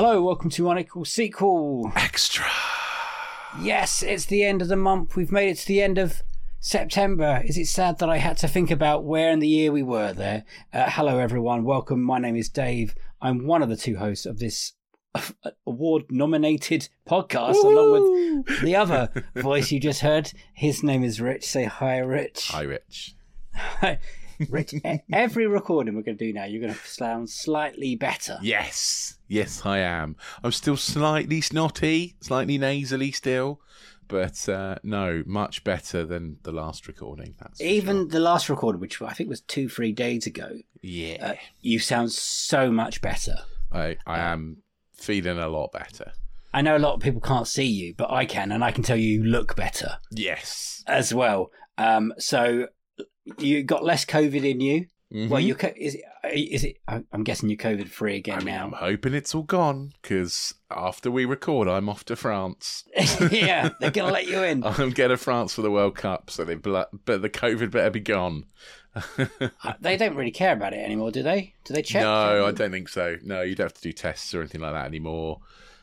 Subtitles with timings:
[0.00, 1.90] Hello, welcome to Unequal Sequel.
[1.96, 2.46] Extra.
[3.60, 5.16] Yes, it's the end of the month.
[5.16, 6.22] We've made it to the end of
[6.60, 7.42] September.
[7.44, 10.12] Is it sad that I had to think about where in the year we were
[10.12, 10.44] there?
[10.72, 11.64] Uh, hello, everyone.
[11.64, 12.00] Welcome.
[12.00, 12.94] My name is Dave.
[13.20, 14.74] I'm one of the two hosts of this
[15.66, 20.30] award nominated podcast, along with the other voice you just heard.
[20.54, 21.44] His name is Rich.
[21.44, 22.50] Say hi, Rich.
[22.52, 23.16] Hi, Rich.
[24.48, 24.74] Rich,
[25.12, 28.38] every recording we're going to do now, you're going to sound slightly better.
[28.42, 29.18] Yes.
[29.28, 30.16] Yes, I am.
[30.42, 33.60] I'm still slightly snotty, slightly nasally still,
[34.06, 37.34] but uh, no, much better than the last recording.
[37.38, 38.06] That's Even sure.
[38.06, 42.12] the last recording, which I think was two, three days ago, yeah, uh, you sound
[42.12, 43.34] so much better.
[43.72, 44.58] I I am
[44.94, 46.12] feeling a lot better.
[46.54, 48.82] I know a lot of people can't see you, but I can, and I can
[48.82, 50.82] tell you you look better Yes.
[50.86, 51.50] as well.
[51.76, 52.68] Um, so
[53.38, 54.86] you got less COVID in you.
[55.10, 55.44] Well, Mhm.
[55.46, 56.02] you is it,
[56.34, 56.76] is it?
[56.86, 58.66] I'm guessing you're COVID free again I mean, now.
[58.66, 62.84] I'm hoping it's all gone because after we record, I'm off to France.
[63.30, 64.62] yeah, they're gonna let you in.
[64.66, 68.00] I'm going to France for the World Cup, so they but the COVID better be
[68.00, 68.44] gone.
[69.18, 71.54] Uh, They don't really care about it anymore, do they?
[71.64, 72.02] Do they check?
[72.02, 73.16] No, I don't think so.
[73.22, 75.40] No, you don't have to do tests or anything like that anymore.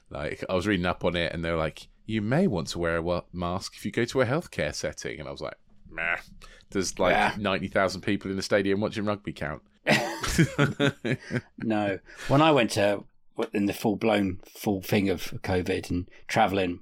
[0.09, 2.79] Like I was reading up on it, and they were like, "You may want to
[2.79, 5.55] wear a mask if you go to a healthcare setting." And I was like,
[5.89, 6.17] "Meh."
[6.75, 7.33] Does like Yeah.
[7.39, 9.61] ninety thousand people in the stadium watching rugby count?
[11.63, 11.99] No.
[12.27, 13.05] When I went to
[13.53, 16.81] in the full blown full thing of COVID and traveling,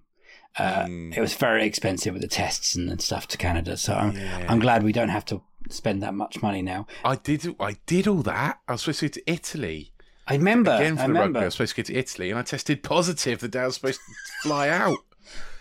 [0.57, 1.15] uh, Mm.
[1.15, 3.77] it was very expensive with the tests and, and stuff to Canada.
[3.77, 4.45] So I'm, Yeah.
[4.49, 6.87] I'm glad we don't have to spend that much money now.
[7.05, 7.55] I did.
[7.59, 8.59] I did all that.
[8.67, 9.93] I was supposed to go to Italy
[10.27, 10.71] I remember.
[10.71, 11.37] again for I the remember.
[11.39, 11.43] rugby.
[11.43, 13.75] I was supposed to go to Italy, and I tested positive the day I was
[13.75, 14.97] supposed to fly out.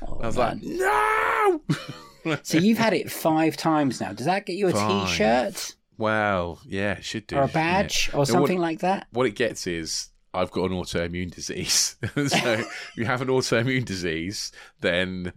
[0.04, 0.60] Oh, I was man.
[0.60, 1.60] like, "No."
[2.42, 4.12] so you've had it five times now.
[4.12, 7.36] Does that get you a shirt Well, yeah, it should do.
[7.36, 8.14] or a badge it?
[8.14, 9.06] or something what, like that?
[9.12, 11.96] what it gets is I've got an autoimmune disease.
[12.14, 15.32] so if you have an autoimmune disease, then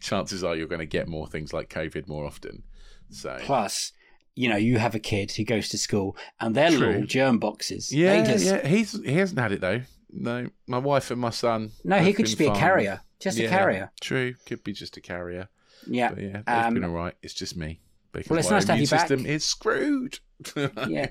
[0.00, 2.62] chances are you're going to get more things like COVID more often.
[3.10, 3.92] So Plus,
[4.34, 6.78] you know, you have a kid who goes to school and their True.
[6.78, 7.92] little germ boxes.
[7.92, 9.82] yeah, just, yeah, he's he hasn't had it though.
[10.10, 11.72] No, my wife and my son.
[11.84, 13.00] No, he could just be a carrier.
[13.18, 13.90] Just a carrier.
[14.00, 15.48] True, could be just a carrier.
[15.86, 16.10] Yeah.
[16.10, 17.14] But yeah, they've Um, been all right.
[17.22, 17.80] It's just me.
[18.12, 19.00] Because Well, it's my nice to have immune you back.
[19.08, 20.18] system is screwed.
[20.88, 21.08] Yeah.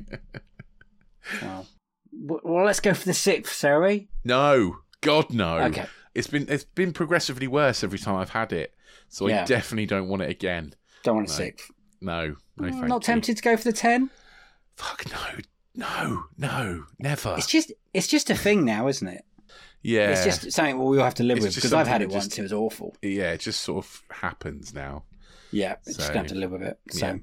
[1.41, 1.67] Well,
[2.43, 4.07] well, let's go for the sixth, shall we?
[4.23, 5.57] No, God no.
[5.59, 5.85] Okay.
[6.13, 8.73] It's been it's been progressively worse every time I've had it.
[9.09, 9.41] So Yeah.
[9.41, 10.73] I definitely don't want it again.
[11.03, 11.35] Don't want a No.
[11.37, 11.71] sixth.
[12.01, 13.05] No, no, Not you.
[13.05, 14.09] tempted to go for the ten.
[14.75, 15.39] Fuck no,
[15.75, 17.35] no, no, never.
[17.37, 19.25] It's just, it's just a thing now, isn't it?
[19.85, 22.09] Yeah, It's just something we all have to live It's with because I've had it
[22.09, 22.25] once.
[22.28, 22.96] just- It was awful.
[23.01, 25.04] yeah, it just sort of happens now.
[25.51, 26.80] Yeah, it's just So, going to have to live with it.
[26.92, 27.19] So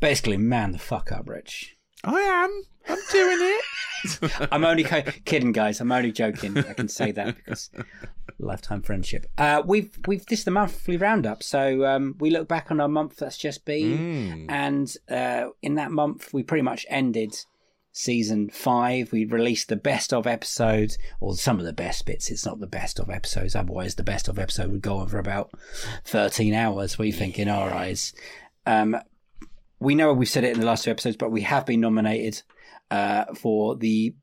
[0.00, 1.76] basically, man the fuck up, Rich.
[2.04, 2.62] I am.
[2.88, 4.48] I'm doing it.
[4.52, 5.80] I'm only co- kidding, guys.
[5.80, 6.56] I'm only joking.
[6.58, 7.70] I can say that because
[8.38, 9.26] lifetime friendship.
[9.38, 12.88] Uh, we've we've this is the monthly roundup, so um, we look back on our
[12.88, 14.46] month that's just been, Mm.
[14.50, 17.34] and uh, in that month we pretty much ended
[17.92, 19.12] season five.
[19.12, 22.30] We released the best of episodes, or some of the best bits.
[22.30, 23.54] It's not the best of episodes.
[23.54, 25.50] Otherwise, the best of episode would go on for about
[26.04, 26.98] thirteen hours.
[26.98, 28.12] We think in our eyes.
[28.66, 28.96] Um,
[29.78, 32.42] we know we've said it in the last two episodes, but we have been nominated
[32.90, 34.14] uh, for the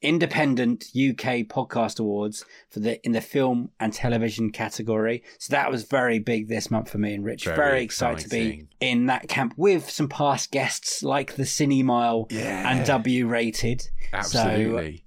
[0.00, 5.22] independent UK podcast awards for the in the film and television category.
[5.38, 7.44] So that was very big this month for me and Rich.
[7.44, 11.84] Very, Very excited to be in that camp with some past guests like the Cine
[11.84, 12.70] Mile Yeah.
[12.70, 13.88] and W Rated.
[14.12, 15.04] Absolutely.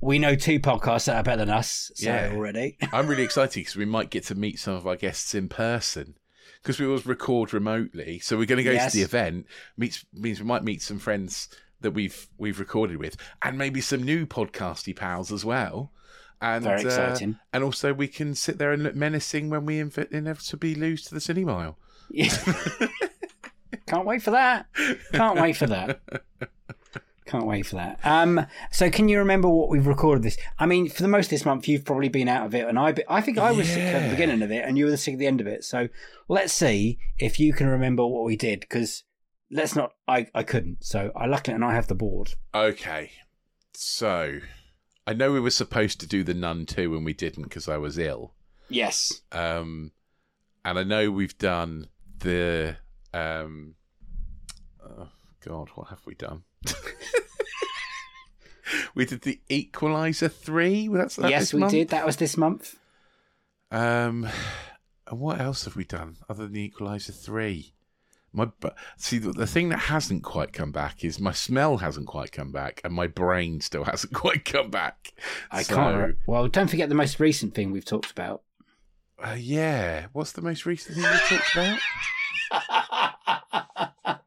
[0.00, 1.90] We know two podcasts that are better than us.
[1.94, 2.30] So Yeah.
[2.34, 2.76] already.
[2.92, 6.14] I'm really excited because we might get to meet some of our guests in person.
[6.62, 8.92] Because we always record remotely, so we're going to go Yes.
[8.92, 9.46] to the event.
[9.76, 11.48] Meets means we might meet some friends
[11.84, 15.92] that we've we've recorded with, and maybe some new podcasty pals as well.
[16.42, 17.16] And Very uh,
[17.52, 21.14] and also we can sit there and look menacing when we inv- inevitably lose to
[21.14, 21.78] the Cine Mile.
[23.86, 24.66] Can't wait for that.
[25.12, 26.00] Can't wait for that.
[27.26, 27.98] Can't wait for that.
[28.04, 30.36] Um, so can you remember what we've recorded this?
[30.58, 32.78] I mean, for the most of this month, you've probably been out of it, and
[32.78, 34.96] I, be- I think I was sick at the beginning of it, and you were
[34.96, 35.64] sick at the end of it.
[35.64, 35.88] So
[36.28, 39.04] let's see if you can remember what we did, because
[39.54, 39.92] let's not.
[40.06, 40.84] I, I couldn't.
[40.84, 42.34] So I luckily, and I have the board.
[42.54, 43.12] Okay,
[43.72, 44.40] so
[45.06, 47.78] I know we were supposed to do the Nun two, and we didn't because I
[47.78, 48.34] was ill.
[48.68, 49.22] Yes.
[49.32, 49.92] Um,
[50.64, 52.76] and I know we've done the
[53.14, 53.76] um,
[54.82, 55.08] oh
[55.46, 56.42] God, what have we done?
[58.94, 60.88] we did the Equalizer three.
[60.88, 61.72] That's that yes, we month?
[61.72, 61.88] did.
[61.88, 62.76] That was this month.
[63.70, 64.28] Um,
[65.06, 67.73] and what else have we done other than the Equalizer three?
[68.34, 68.50] My
[68.96, 72.50] see the, the thing that hasn't quite come back is my smell hasn't quite come
[72.52, 75.12] back, and my brain still hasn't quite come back.
[75.50, 76.16] I So, can't.
[76.26, 78.42] well, don't forget the most recent thing we've talked about.
[79.24, 81.78] Uh, yeah, what's the most recent thing we talked about?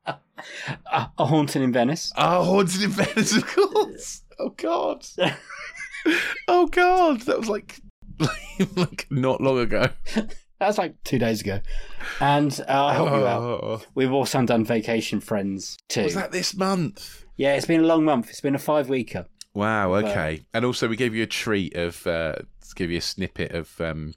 [0.91, 2.11] a, a haunting in Venice.
[2.17, 4.23] Oh, haunting in Venice, of course.
[4.39, 5.05] Oh God.
[6.47, 7.81] oh God, that was like,
[8.75, 9.89] like not long ago.
[10.59, 11.59] That was like two days ago.
[12.19, 13.41] And uh, I'll help you out.
[13.43, 16.03] Oh, We've also done Vacation Friends two.
[16.03, 17.25] was that this month?
[17.35, 18.29] Yeah, it's been a long month.
[18.29, 19.27] It's been a five weeker.
[19.53, 19.93] Wow.
[19.95, 20.45] Okay.
[20.53, 22.35] And also, we gave you a treat of, uh,
[22.75, 24.13] give you a snippet of, um,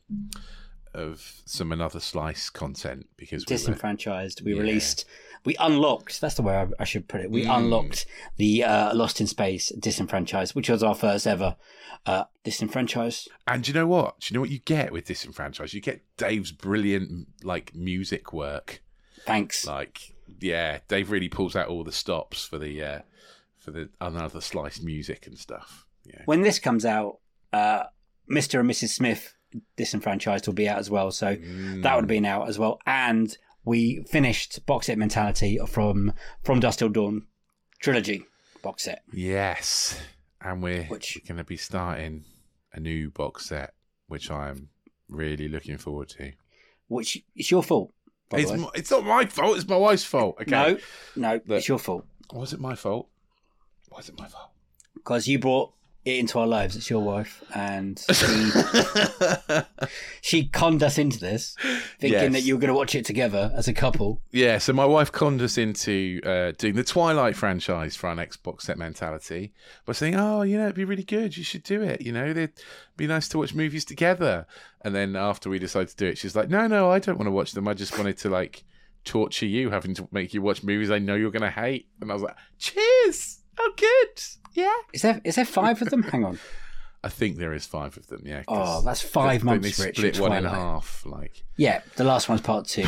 [0.94, 4.42] of some another slice content because we were, Disenfranchised.
[4.44, 4.60] We Yeah.
[4.60, 5.04] released,
[5.44, 7.30] we unlocked, that's the way I, I should put it.
[7.30, 7.58] We Mm.
[7.58, 8.06] unlocked
[8.36, 11.56] the uh, Lost in Space Disenfranchised, which was our first ever
[12.06, 13.28] uh, Disenfranchised.
[13.46, 14.20] and do you know what?
[14.20, 15.72] Do you know what you get with disenfranchised?
[15.74, 18.82] You get Dave's brilliant like music work.
[19.26, 19.66] Thanks.
[19.66, 20.00] Like,
[20.40, 22.98] yeah, Dave really pulls out all the stops for the uh,
[23.58, 25.86] for the another slice music and stuff.
[26.06, 26.22] Yeah.
[26.24, 27.18] When this comes out,
[27.52, 27.84] uh,
[28.30, 28.60] Mr.
[28.60, 28.88] and Mrs.
[28.90, 29.34] Smith
[29.76, 31.10] Disenfranchised will be out as well.
[31.10, 31.82] So Mm.
[31.82, 32.78] that would have been out as well.
[32.86, 36.12] And we finished Box Set Mentality from
[36.42, 37.26] From Dusk Till Dawn
[37.80, 38.24] trilogy
[38.62, 39.02] box set.
[39.12, 39.98] Yes,
[40.40, 42.24] and we're, Which- going to be starting
[42.72, 43.72] a new box set,
[44.06, 44.68] which I'm
[45.08, 46.32] really looking forward to.
[46.88, 47.92] which it's your fault.
[48.32, 49.56] It's, it's not my fault.
[49.56, 50.36] It's my wife's fault.
[50.42, 50.50] Okay.
[50.50, 50.78] No,
[51.16, 51.58] no, Look.
[51.58, 53.08] it's your fault Was it my fault?
[53.90, 54.50] Was it my fault?
[54.94, 55.72] because you brought
[56.04, 56.76] it into our lives.
[56.76, 58.50] It's your wife, and she,
[60.22, 61.54] she conned us into this,
[61.98, 62.32] thinking Yes.
[62.32, 64.22] that you were going to watch it together as a couple.
[64.32, 68.38] Yeah, so my wife conned us into uh, doing the Twilight franchise for our next
[68.38, 69.52] box set mentality
[69.86, 71.36] by saying, "Oh, you know, it'd be really good.
[71.36, 72.00] You should do it.
[72.00, 72.52] You know, it'd
[72.96, 74.46] be nice to watch movies together."
[74.82, 77.26] And then after we decided to do it, she's like, "No, no, I don't want
[77.26, 77.68] to watch them.
[77.68, 78.64] I just wanted to like
[79.04, 82.10] torture you, having to make you watch movies I know you're going to hate." And
[82.10, 83.38] I was like, "Cheers!
[83.58, 84.22] Oh, good.
[84.52, 86.02] Yeah." Is there is there five of them?
[86.04, 86.38] Hang on.
[87.02, 88.24] I think there is five of them.
[88.26, 88.42] Yeah.
[88.46, 89.96] Oh, that's five they- months, They Rich.
[89.96, 91.02] split in one in half.
[91.06, 92.84] Like Yeah, the last one's part two.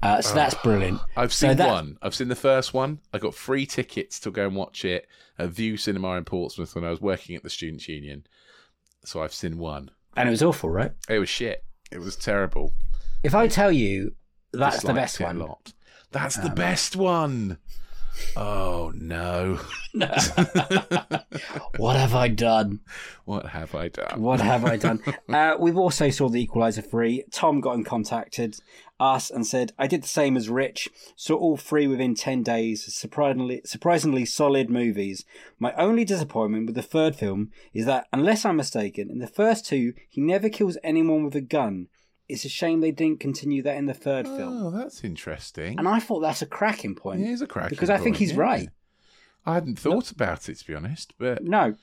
[0.00, 1.00] Uh, so that's brilliant.
[1.16, 1.98] I've So seen that- one.
[2.02, 3.00] I've seen the first one.
[3.12, 5.08] I got free tickets to go and watch it
[5.40, 8.24] at Vue Cinema in Portsmouth when I was working at the Students' Union.
[9.04, 9.90] So I've seen one.
[10.16, 10.92] And it was awful, right?
[11.08, 11.64] It was shit.
[11.90, 12.74] It was terrible.
[13.24, 14.14] If I tell you
[14.52, 15.72] that's the best one, lot.
[16.12, 17.58] That's the best one.
[18.36, 19.58] Oh no!
[21.76, 22.80] what have I done?
[23.24, 24.20] What have I done?
[24.20, 25.02] What have I done?
[25.28, 27.24] uh, we've also saw the Equalizer three.
[27.30, 28.56] Tom got in contacted
[29.00, 30.88] us and said, "I did the same as Rich.
[31.16, 32.94] Saw all three within ten days.
[32.94, 35.24] Surprisingly, surprisingly solid movies.
[35.58, 39.66] My only disappointment with the third film is that, unless I'm mistaken, in the first
[39.66, 41.88] two he never kills anyone with a gun.
[42.28, 44.66] It's a shame they didn't continue that in the third film.
[44.66, 45.78] Oh, that's interesting.
[45.78, 47.20] And I thought that's a cracking point.
[47.20, 47.76] It is a cracking point.
[47.76, 48.40] because I think he's yeah.
[48.40, 48.68] right.
[49.44, 51.76] I hadn't thought about it to be honest, but No,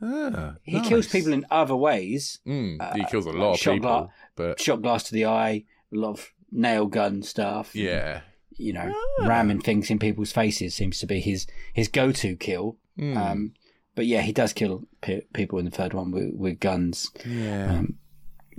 [0.00, 2.38] ah, he kills people in other ways.
[2.46, 5.64] Mm, he kills a lot of shot people, gla- but Shot glass to the eye,
[5.92, 7.74] a lot of nail gun stuff.
[7.74, 8.22] yeah.
[8.56, 9.26] you know, Ah.
[9.26, 12.76] ramming things in people's faces seems to be his his go to kill.
[12.98, 13.52] Mm, Um,
[13.94, 17.10] but yeah, he does kill pe- people in the third one with, with guns.
[17.26, 17.72] yeah.
[17.78, 17.98] Um,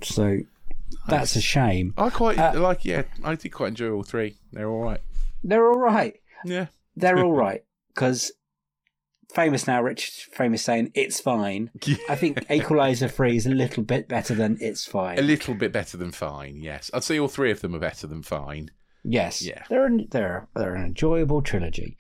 [0.03, 0.39] so
[1.07, 1.93] that's a shame.
[1.97, 2.85] I quite Uh, like.
[2.85, 4.37] Yeah, I did quite enjoy all three.
[4.51, 5.01] They're all right.
[5.43, 6.15] They're all right.
[6.45, 6.67] Yeah.
[6.95, 8.31] They're all right because
[9.33, 11.71] famous now, Rich, famous saying, it's fine.
[12.09, 15.17] I think Equalizer 3 is a little bit better than it's fine.
[15.17, 16.91] A little bit better than fine, yes.
[16.93, 18.69] I'd say all three of them are better than fine.
[19.03, 19.41] Yes.
[19.41, 19.63] Yeah.
[19.69, 21.97] They're an, they're they're an enjoyable trilogy.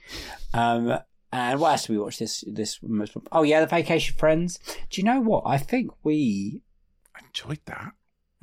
[0.53, 0.99] Um,
[1.31, 2.79] and what else did we watch this this?
[3.31, 4.59] Oh yeah, the Vacation Friends.
[4.89, 5.43] Do you know what?
[5.45, 6.61] I think we
[7.15, 7.91] I enjoyed that.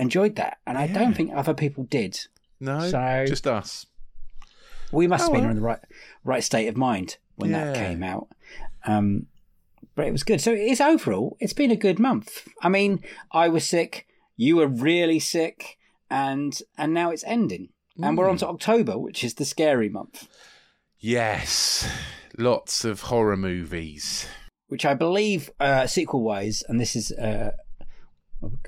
[0.00, 0.95] Enjoyed that, and I Yeah.
[0.95, 2.19] don't think other people did.
[2.59, 3.87] No, So- just us.
[4.92, 5.50] We must have Oh, been well.
[5.50, 5.80] in the right
[6.25, 8.28] right state of mind when that came out.
[8.85, 9.26] Um,
[9.95, 10.40] but it was good.
[10.40, 12.49] So it's overall, it's been a good month.
[12.61, 13.02] I mean,
[13.33, 15.78] I was sick, you were really sick,
[16.11, 17.69] and and now it's ending,
[18.02, 18.40] and we're on Mm.
[18.40, 20.26] to October, which is the scary month.
[20.99, 21.88] Yes,
[22.37, 24.26] lots of horror movies.
[24.69, 27.50] which I believe, uh, sequel wise, and this is, uh,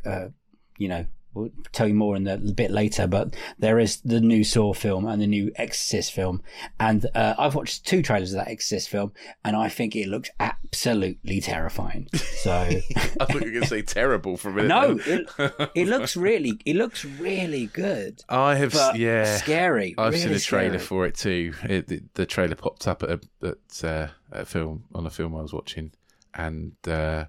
[0.05, 0.29] uh,
[0.77, 4.21] you know, we'll tell you more in the, a bit later, but there is the
[4.21, 6.43] new Saw film and the new Exorcist film.
[6.79, 9.13] And uh, I've watched two trailers of that Exorcist film,
[9.45, 12.09] and I think it looks absolutely terrifying.
[12.13, 14.69] So, I thought you were going to say terrible for a minute.
[14.69, 18.23] no, it, it looks really, it looks really good.
[18.29, 19.95] I have, yeah, scary.
[19.99, 20.79] I've seen a trailer scary.
[20.79, 21.55] for it too.
[21.65, 25.35] It, the, the trailer popped up at a, at, uh, a film on a film
[25.35, 25.93] I was watching,
[26.35, 27.27] and uh,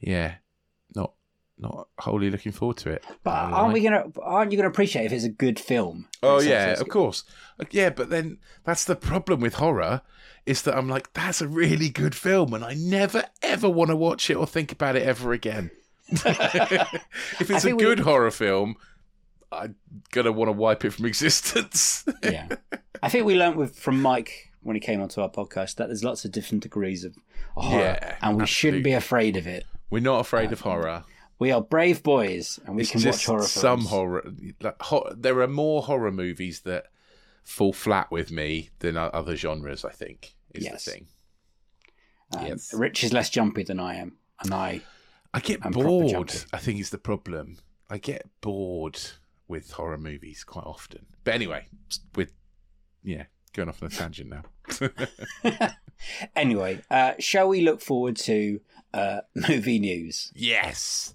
[0.00, 0.36] yeah,
[1.58, 3.04] not wholly looking forward to it.
[3.22, 3.72] But aren't lie.
[3.72, 4.04] we gonna?
[4.22, 6.08] Aren't you gonna appreciate if it's a good film?
[6.22, 7.24] Oh yeah, of course.
[7.60, 10.02] Uh, Yeah, but then that's the problem with horror
[10.46, 13.96] is that I'm like, that's a really good film, and I never ever want to
[13.96, 15.70] watch it or think about it ever again.
[16.08, 16.22] if
[17.40, 18.76] it's a think we- good horror film,
[19.52, 19.76] I'm
[20.12, 22.04] gonna want to wipe it from existence.
[22.22, 22.48] yeah.
[23.02, 26.02] I think we learned with from Mike when he came onto our podcast that there's
[26.04, 27.14] lots of different degrees of
[27.54, 29.64] horror, Yeah, and we shouldn't be afraid of it.
[29.90, 31.04] We're not afraid of horror.
[31.38, 33.52] We are brave boys, and we It's can just watch horror Films.
[33.52, 34.32] some horror.
[34.60, 36.86] Like, ho- there are more horror movies that
[37.42, 39.84] fall flat with me than other genres.
[39.84, 40.84] I think is Yes.
[40.84, 41.06] the thing.
[42.36, 42.72] Um, yes.
[42.72, 44.80] Rich is less jumpy than I am, and I.
[45.32, 46.32] I get bored.
[46.52, 47.58] I think is the problem.
[47.90, 49.00] I get bored
[49.48, 51.06] with horror movies quite often.
[51.24, 51.66] But anyway,
[52.14, 52.32] with
[53.02, 55.70] yeah, going off on a tangent now.
[56.36, 58.60] Anyway, uh, shall we look forward to
[58.92, 60.32] uh, movie news?
[60.34, 61.14] yes.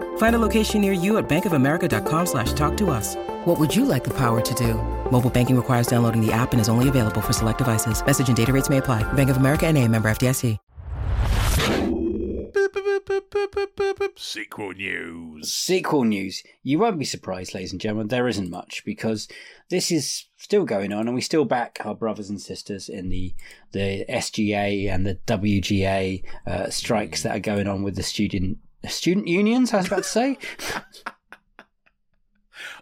[0.17, 3.15] Find a location near you at bankofamerica.com slash talk to us.
[3.45, 4.75] What would you like the power to do?
[5.11, 8.03] Mobile banking requires downloading the app and is only available for select devices.
[8.05, 9.03] Message and data rates may apply.
[9.13, 10.57] Bank of America and a member FDIC.
[12.51, 14.19] Boop, boop, boop, boop, boop, boop, boop, boop.
[14.19, 15.51] Sequel news.
[15.51, 16.43] Sequel news.
[16.63, 19.27] You won't be surprised, ladies and gentlemen, there isn't much because
[19.69, 23.33] this is still going on and we still back our brothers and sisters in the,
[23.71, 28.59] the SGA and the WGA uh, strikes that are going on with the student
[28.89, 30.37] student unions, I was about to say.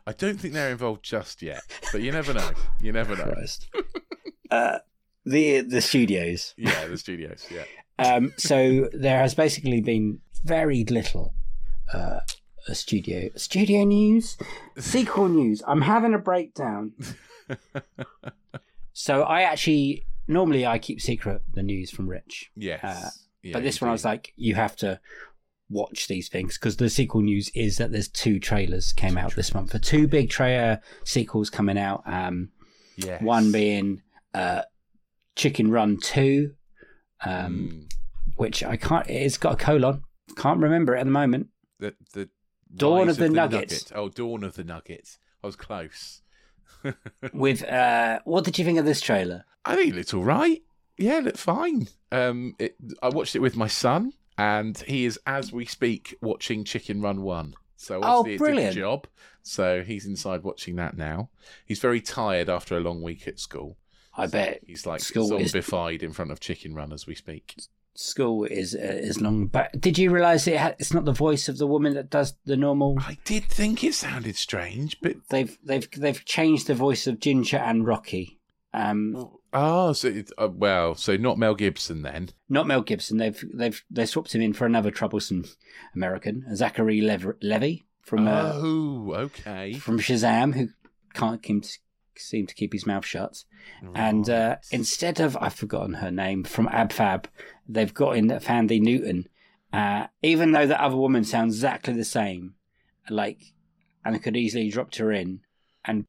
[0.08, 2.50] I don't think they're involved just yet, but you never know.
[2.82, 3.34] You never know.
[4.50, 4.80] Uh,
[5.26, 6.54] the the studios.
[6.58, 7.46] Yeah, the studios.
[7.52, 7.66] Yeah.
[8.00, 11.34] Um, so there has basically been very little
[11.94, 12.22] uh,
[12.74, 14.38] studio studio news,
[14.78, 15.62] sequel news.
[15.68, 16.94] I'm having a breakdown.
[18.94, 22.84] so I actually normally I keep secret the news from Rich, Yes.
[22.84, 23.10] Uh,
[23.42, 25.00] Yeah, but this one I was like, you have to
[25.70, 29.54] watch these things because the sequel news is that there's two trailers came out this
[29.54, 32.02] month for two big trailer sequels coming out.
[32.06, 32.50] Um,
[32.98, 33.22] yes.
[33.22, 34.02] one being
[34.34, 34.64] uh,
[35.36, 36.54] Chicken Run Two,
[37.26, 37.92] um, Mm.
[38.36, 39.10] which I can't.
[39.10, 40.04] It's got a colon.
[40.36, 41.48] Can't remember it at the moment.
[41.80, 42.30] the the
[42.76, 43.90] Dawn Rise of the Nuggets.
[43.90, 43.92] Nugget.
[43.96, 45.18] Oh, Dawn of the Nuggets.
[45.44, 46.22] I was close.
[47.34, 49.46] With uh, what did you think of this trailer?
[49.66, 50.62] I think it looked all right.
[50.98, 51.88] Yeah, it looked fine.
[52.12, 56.64] Um, it, I watched it with my son, and he is, as we speak, watching
[56.64, 57.54] Chicken Run One.
[57.78, 58.74] So Oh, obviously it brilliant.
[58.76, 59.08] did the job.
[59.44, 61.30] So he's inside watching that now.
[61.66, 63.78] He's very tired after a long week at school.
[64.18, 67.56] I bet He's like School is- zombified in front of Chicken Run as we speak.
[67.96, 69.48] school is uh, is long.
[69.48, 70.58] But did you realise it?
[70.58, 72.98] Ha- it's not the voice of the woman that does the normal.
[73.00, 77.58] I did think it sounded strange, but They've they've they've changed the voice of Ginger
[77.58, 78.40] and Rocky.
[78.74, 82.30] Um, oh, so it, uh, well, so not Mel Gibson then.
[82.50, 83.18] not Mel Gibson.
[83.18, 85.46] They've they've they swapped him in for another troublesome
[85.96, 89.74] American, Zachary Lev- Levi from uh, oh, okay.
[89.74, 90.70] from Shazam, who
[91.14, 91.64] can't keep,
[92.16, 93.44] seem to keep his mouth shut.
[93.94, 97.28] And uh, instead of I've forgotten her name from Ab Fab,
[97.68, 99.28] they've got in Thandie Newton.
[99.72, 102.56] Uh, even though the other woman sounds exactly the same,
[103.10, 103.54] like,
[104.04, 105.42] and I could easily dropped her in,
[105.86, 106.06] and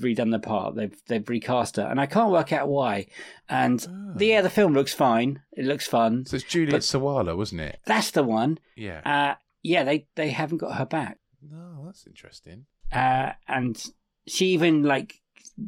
[0.00, 0.74] redone the part.
[0.74, 3.06] They've they've recast her, and I can't work out why.
[3.48, 3.80] And
[4.16, 5.42] the, yeah, the film looks fine.
[5.52, 6.26] It looks fun.
[6.26, 7.80] So it's Juliet Sawalha, wasn't it?
[7.86, 8.58] That's the one.
[8.76, 9.00] Yeah.
[9.04, 11.18] Uh, yeah, they they haven't got her back.
[11.42, 12.66] no, that's interesting.
[12.92, 13.82] uh, and
[14.26, 15.20] she even like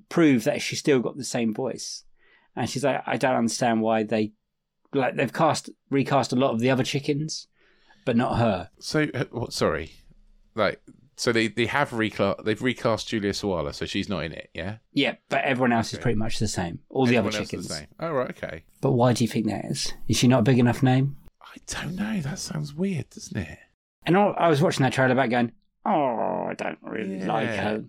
[0.08, 2.04] proved that she still got the same voice.
[2.56, 4.32] And she's like, I don't understand why they
[4.92, 7.48] like they've cast recast a lot of the other chickens,
[8.04, 8.70] but not her.
[8.78, 9.52] So, uh, what?
[9.52, 9.92] Sorry,
[10.54, 10.80] like,
[11.22, 14.78] so they they have recast they've recast Julia Sawalha, so she's not in it, yeah.
[14.92, 16.80] Yeah, but everyone else is pretty much the same.
[16.88, 17.68] All the other chickens.
[17.68, 17.86] the.
[18.00, 18.64] Oh right, okay.
[18.80, 19.92] But why do you think that is?
[20.08, 21.16] Is she not a big enough name?
[21.40, 22.20] I don't know.
[22.20, 23.58] That sounds weird, doesn't it?
[24.04, 25.52] And all, I was watching that trailer back going,
[25.86, 27.26] oh, I don't really Yeah.
[27.32, 27.84] like her.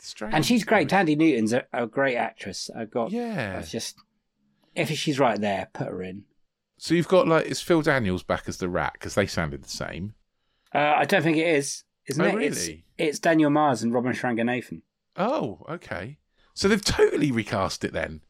[0.00, 0.34] Strange.
[0.34, 0.88] And she's great.
[0.88, 2.70] Thandie Newton's a, a great actress.
[2.76, 3.10] I've got.
[3.10, 3.62] Yeah.
[3.62, 3.96] Just
[4.74, 6.24] if she's right there, put her in.
[6.76, 9.68] So you've got like it's Phil Daniels back as the rat because they sounded the
[9.68, 10.14] same.
[10.74, 11.84] Uh, I don't think it is.
[12.08, 12.42] Isn't Oh, it?
[12.42, 12.84] It's, really?
[12.96, 14.82] it's Daniel Mays and Romesh Ranganathan.
[15.16, 16.18] Oh, okay.
[16.54, 18.20] So they've totally recast it then.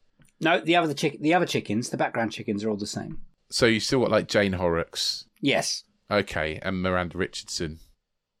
[0.41, 3.19] No, the other chick, the other chickens, the background chickens are all the same.
[3.49, 5.83] So you still got like Jane Horrocks, Yes.
[6.09, 7.79] okay, and Miranda Richardson.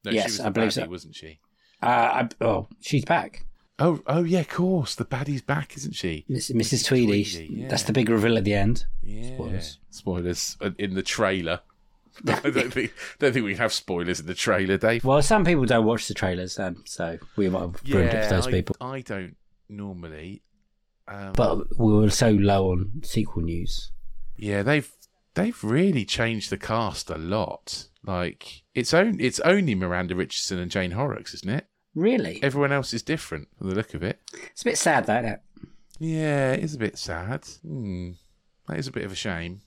[0.05, 0.89] No, Yes, she was I believe baddie, so.
[0.89, 1.39] wasn't she?
[1.81, 3.45] Uh, I, oh, she's back.
[3.79, 4.95] Oh, oh yeah, of course.
[4.95, 6.25] The baddie's back, isn't she?
[6.27, 6.85] Miss, Mrs.
[6.85, 7.23] Tweedy.
[7.23, 8.85] Tweedy, That's the big reveal at the end.
[9.01, 9.33] Yeah.
[9.35, 9.79] Spoilers.
[9.89, 11.61] Spoilers uh, in the trailer.
[12.27, 15.03] I don't think don't think we have spoilers in the trailer, Dave.
[15.03, 18.35] Well, some people don't watch the trailers, um, so we might have ruined it for
[18.35, 18.75] those I, people.
[18.81, 19.35] I don't
[19.69, 20.41] normally.
[21.07, 23.91] Um, But we were so low on sequel news.
[24.37, 24.91] yeah, they've
[25.35, 27.87] they've really changed the cast a lot.
[28.03, 31.67] Like it's only it's only Miranda Richardson and Jane Horrocks, isn't it?
[31.95, 32.39] Really?
[32.43, 34.19] Everyone else is different from the look of it.
[34.51, 35.23] It's a bit sad, that.
[35.23, 35.41] isn't it?
[35.99, 37.45] Yeah, it is a bit sad.
[37.63, 38.11] Hmm.
[38.67, 39.61] That is a bit of a shame.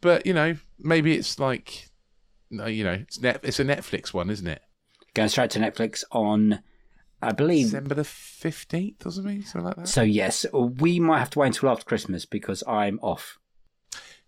[0.00, 1.88] But you know, maybe it's like,
[2.52, 3.40] no, you know, it's net.
[3.42, 4.62] It's a Netflix one, isn't it?
[5.14, 6.60] Going straight to Netflix on,
[7.20, 7.66] I believe.
[7.66, 9.88] December the fifteenth or something, something like that.
[9.88, 13.38] So, yes, we might have to wait until after Christmas because I'm off.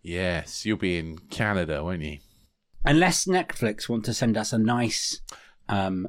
[0.02, 2.18] Yes, you'll be in Canada, won't you?
[2.84, 5.20] Unless Netflix want to send us a nice
[5.68, 6.08] um,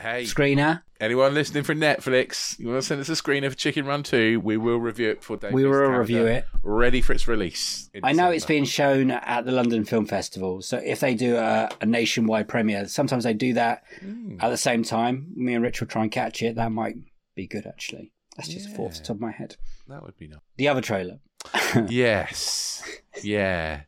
[0.00, 0.82] Hey, screener.
[1.00, 4.40] anyone listening from Netflix, you want to send us a screener for Chicken Run Two?
[4.40, 5.98] We will review it for Dave We will Canada.
[5.98, 6.46] review it.
[6.62, 7.90] Ready for its release.
[8.02, 10.62] I know it's being shown at the London Film Festival.
[10.62, 14.36] So if they do a, a nationwide premiere, sometimes they do that Hmm.
[14.40, 15.26] at the same time.
[15.36, 16.56] Me and Rich will try and catch it.
[16.56, 16.94] That might
[17.36, 18.12] be good, actually.
[18.36, 19.56] That's just a thought off the top of my head.
[19.88, 20.38] That would be nice.
[20.56, 21.18] The other trailer
[21.88, 22.82] yes.
[23.22, 23.82] Yeah.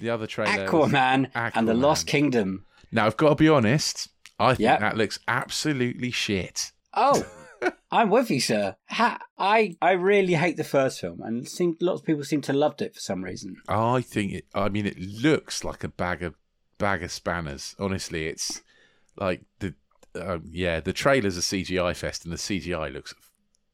[0.00, 0.70] The other trailer.
[0.70, 2.66] was- Aquaman, and the Lost Kingdom.
[2.92, 4.08] Now I've got to be honest.
[4.38, 4.80] I think Yep.
[4.80, 6.72] that looks absolutely shit.
[6.92, 7.24] Oh,
[7.90, 8.76] I'm with you, sir.
[8.90, 12.52] Ha- I I really hate the first film, and seemed lots of people seem to
[12.52, 13.56] loved it for some reason.
[13.68, 14.44] I think it.
[14.54, 16.34] I mean, it looks like a bag of
[16.78, 17.74] bag of spanners.
[17.78, 18.62] Honestly, it's
[19.16, 19.74] like the
[20.20, 20.80] um, yeah.
[20.80, 23.14] The trailer's a CGI fest, and the CGI looks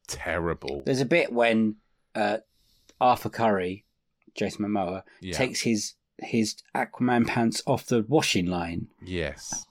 [0.07, 0.81] terrible.
[0.85, 1.75] There's a bit when
[2.15, 2.37] uh,
[2.99, 3.85] Arthur Curry,
[4.35, 5.33] Jason Momoa, Yeah.
[5.33, 8.87] takes his his Aquaman pants off the washing line.
[9.03, 9.65] Yes.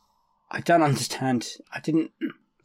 [0.51, 1.49] I don't understand.
[1.73, 2.11] I didn't.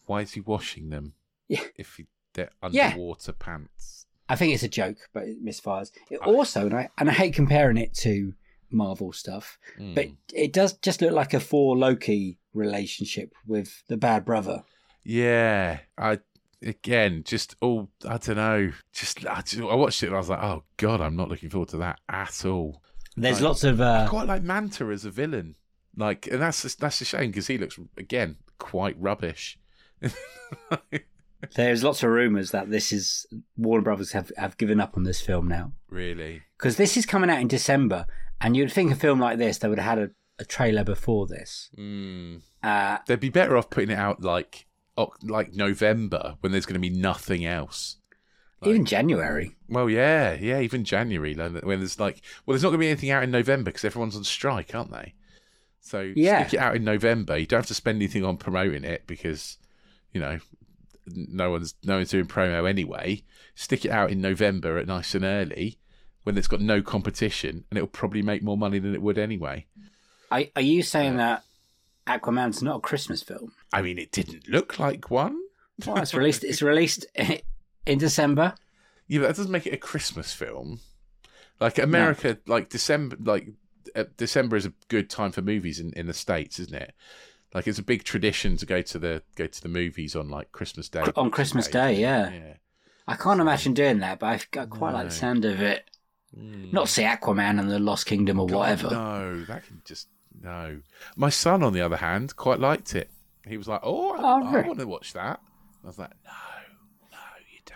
[0.06, 1.14] Why is he washing them?
[1.48, 1.62] Yeah.
[1.78, 2.88] If he, they're Yeah.
[2.88, 4.06] underwater pants.
[4.28, 5.92] I think it's a joke, but it misfires.
[6.10, 8.34] It also, and I and I hate comparing it to
[8.72, 10.16] Marvel stuff, but Mm.
[10.34, 14.64] it does just look like a Thor Loki relationship with the bad brother.
[15.04, 15.80] Yeah.
[15.98, 16.20] I
[16.64, 18.72] again just all I don't know.
[18.92, 21.50] Just I, just I watched it and I was like, oh god, I'm not looking
[21.52, 22.82] forward to that at all.
[23.16, 23.48] There's Right.
[23.48, 25.56] lots of I uh, quite like Manta as a villain.
[25.98, 29.58] Like, and that's that's a shame because he looks again quite rubbish.
[31.56, 33.26] there's lots of rumors that this is
[33.58, 36.42] Warner Brothers have have given up on this film now really.
[36.58, 38.06] because this is coming out in December,
[38.42, 41.28] and you'd think a film like this they would have had a, a trailer before
[41.28, 41.70] this.
[41.78, 42.42] Mm.
[42.64, 44.66] Uh, They'd be better off putting it out like
[45.22, 47.98] like November when there's going to be nothing else.
[48.62, 49.56] Like- even January.
[49.68, 53.12] Well, yeah, yeah, even January when there's like, well, there's not going to be anything
[53.12, 55.14] out in November because everyone's on strike, aren't they?
[55.86, 56.42] So Yeah.
[56.48, 57.38] stick it out in November.
[57.38, 59.60] You don't have to spend anything on promoting it because,
[60.12, 60.40] you know,
[61.06, 63.22] no one's no one's doing promo anyway.
[63.54, 65.78] Stick it out in November at nice and early
[66.24, 69.68] when it's got no competition, and it'll probably make more money than it would anyway.
[70.32, 71.44] Are, are you saying that
[72.08, 73.52] Aquaman's not a Christmas film?
[73.72, 75.40] I mean, it didn't look like one.
[75.86, 76.44] Well, it's released.
[76.44, 77.06] It's released
[77.86, 78.56] in December.
[79.08, 80.80] Yeah, but that doesn't make it a Christmas film.
[81.60, 83.50] Like America, like December, like
[83.96, 86.94] uh, December is a good time for movies in, in the states, isn't it?
[87.54, 90.52] Like it's a big tradition to go to the go to the movies on like
[90.52, 91.04] Christmas Day.
[91.16, 92.30] On Christmas Day, yeah.
[92.30, 92.54] yeah.
[93.08, 94.26] I can't imagine doing that, but
[94.58, 95.90] I, I quite like the sound of it.
[96.34, 98.90] Not see Aquaman and the Lost Kingdom or God, whatever.
[98.90, 100.10] No, that can just
[100.42, 100.82] no.
[101.16, 103.10] My son, on the other hand, quite liked it.
[103.48, 104.68] He was like, "Oh, I, Oh, I really?
[104.68, 105.40] want to watch that."
[105.84, 106.36] I was like, "No, no,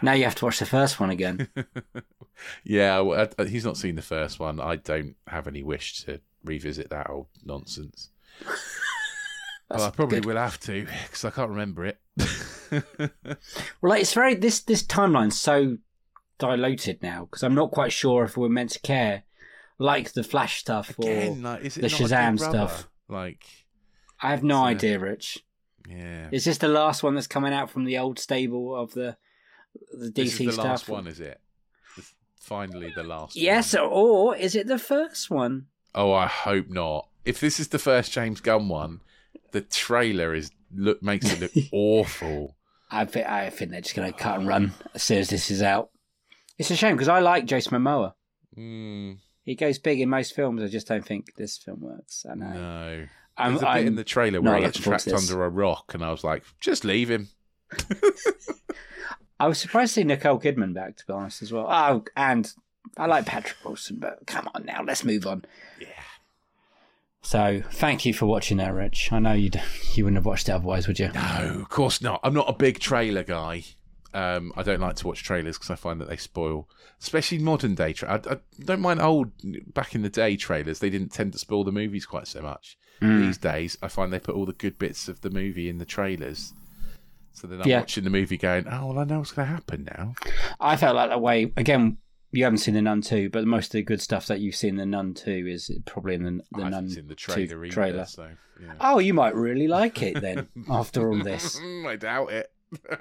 [0.02, 1.50] Now you have to watch the first one again.
[2.64, 4.62] Yeah, well, I- he's not seen the first one.
[4.62, 8.12] I don't have any wish to revisit that old nonsense.
[9.70, 10.26] well, I probably good.
[10.26, 12.00] will have to because I can't remember it.
[13.82, 15.80] Well, like, it's very this this timeline's so
[16.38, 19.24] diluted now because I'm not quite sure if we're meant to care,
[19.80, 22.88] like the Flash stuff Again, or like, is it the not a Big Shazam stuff.
[23.10, 23.44] Like,
[24.22, 25.44] I have no idea, Rich.
[25.90, 29.18] yeah, Is this the last one that's coming out from the old stable of the
[29.98, 30.66] the DC this is the stuff?
[30.66, 31.40] last one, is it?
[31.98, 33.36] It's finally, the last.
[33.36, 33.84] yes, one.
[33.92, 35.68] or is it the first one?
[35.96, 37.08] Oh, I hope not.
[37.26, 39.02] If this is the first James Gunn one,
[39.52, 42.56] the trailer is look makes it look awful.
[42.92, 45.52] I think I think they're just going to cut and run as soon as this
[45.52, 45.90] is out.
[46.58, 48.14] It's a shame because I like Jason Momoa.
[48.58, 50.62] Mm, He goes big in most films.
[50.64, 52.26] I just don't think this film works.
[52.30, 52.50] I know.
[52.54, 53.06] no.
[53.38, 55.94] I'm, There's a bit I'm- in the trailer where he gets trapped under a rock,
[55.94, 57.30] and I was like, just leave him.
[59.40, 61.68] I was surprised to see Nicole Kidman back, to be honest, as well.
[61.70, 62.52] Oh, and
[62.98, 65.46] I like Patrick Wilson, but come on now, let's move on.
[65.80, 65.88] Yeah.
[67.22, 69.12] So, thank you for watching that, Rich.
[69.12, 69.52] I know you
[69.94, 71.12] you wouldn't have watched it otherwise, would you?
[71.14, 72.20] No, of course not.
[72.24, 73.64] I'm not a big trailer guy.
[74.14, 76.68] Um, I don't like to watch trailers because I find that they spoil,
[77.00, 77.94] especially modern day.
[77.94, 79.32] Tra- I, I don't mind old,
[79.74, 80.80] back in the day trailers.
[80.80, 82.78] They didn't tend to spoil the movies quite so much.
[83.00, 83.22] Hmm.
[83.22, 85.86] These days, I find they put all the good bits of the movie in the
[85.86, 86.54] trailers.
[87.40, 87.80] So then I'm Yeah.
[87.80, 90.14] watching the movie going, oh, well, I know what's going to happen now.
[90.60, 91.52] I felt like that way.
[91.58, 91.98] Again,
[92.32, 94.76] you haven't seen The Nun 2, but most of the good stuff that you've seen
[94.76, 97.74] The Nun 2 is probably in the, the Nun seen the 2 trailer either.
[97.74, 98.06] trailer.
[98.06, 98.30] So,
[98.62, 98.74] yeah.
[98.82, 101.58] Oh, you might really like it then, after all this.
[101.88, 102.52] I doubt it.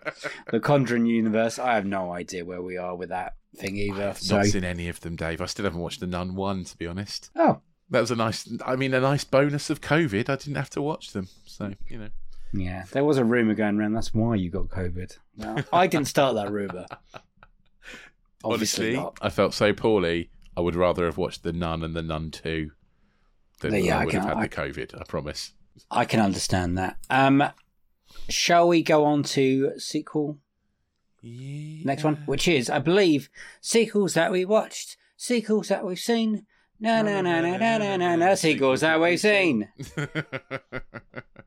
[0.50, 4.08] The Conjuring universe, I have no idea where we are with that thing either.
[4.10, 5.40] I've So, not seen any of them, Dave.
[5.42, 7.30] I still haven't watched the Nun one, to be honest.
[7.36, 8.48] oh, That was a nice.
[8.64, 10.30] I mean, a nice bonus of COVID.
[10.30, 12.08] I didn't have to watch them, so you know.
[12.52, 13.92] Yeah, there was a rumor going around.
[13.92, 15.16] That's why you got COVID.
[15.36, 16.86] No, I didn't start that rumor.
[18.44, 19.18] Obviously Honestly, not.
[19.20, 20.30] I felt so poorly.
[20.56, 22.70] I would rather have watched the Nun and the Nun Two
[23.60, 25.00] than Yeah, I I would have had I- the COVID.
[25.00, 25.52] I promise.
[25.90, 26.96] I can understand that.
[27.10, 27.42] Um,
[28.28, 30.38] shall we go on to sequel
[31.22, 31.82] Yeah.
[31.84, 33.28] next one, which is, I believe,
[33.60, 36.46] sequels that we watched, sequels that we've seen.
[36.80, 39.68] No, no, no, no, no, no, no, no, sequels that we've seen.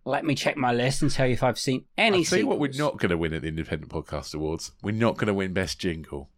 [0.03, 2.47] Let me check my list and tell you if I've seen any I'll tell you
[2.47, 4.71] what, we're not going to win at the Independent Podcast Awards.
[4.81, 6.29] We're not going to win Best Jingle.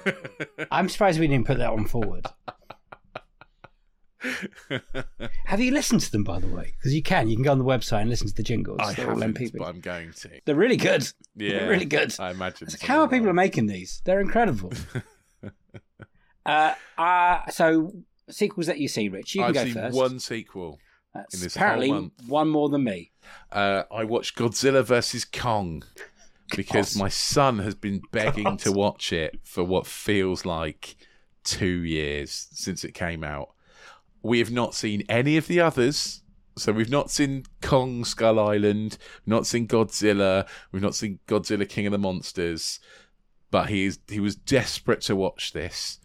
[0.70, 2.26] I'm surprised we didn't put that one forward.
[5.44, 6.72] Have you listened to them, by the way?
[6.78, 7.28] Because you can.
[7.28, 8.78] You can go on the website and listen to the jingles.
[8.80, 9.58] I They're haven't, MP3.
[9.58, 10.30] but I'm going to.
[10.46, 11.06] They're really good.
[11.36, 12.14] Yeah, They're really good.
[12.18, 12.68] I imagine.
[12.68, 14.00] It's like, how are people something making these?
[14.04, 14.72] They're incredible.
[16.46, 17.92] uh, uh, so
[18.30, 19.96] sequels that you see, Rich, you can I've go seen first.
[19.96, 20.78] one sequel.
[21.14, 22.12] That's in this apparently whole month.
[22.26, 23.12] one more than me.
[23.52, 25.84] Uh, I watched Godzilla versus Kong
[26.56, 27.00] because God.
[27.00, 28.58] my son has been begging God.
[28.60, 30.96] to watch it for what feels like
[31.44, 33.50] two years since it came out.
[34.22, 36.22] We have not seen any of the others.
[36.56, 41.86] So we've not seen Kong Skull Island, not seen Godzilla, we've not seen Godzilla King
[41.86, 42.78] of the Monsters.
[43.50, 45.98] But he is he was desperate to watch this.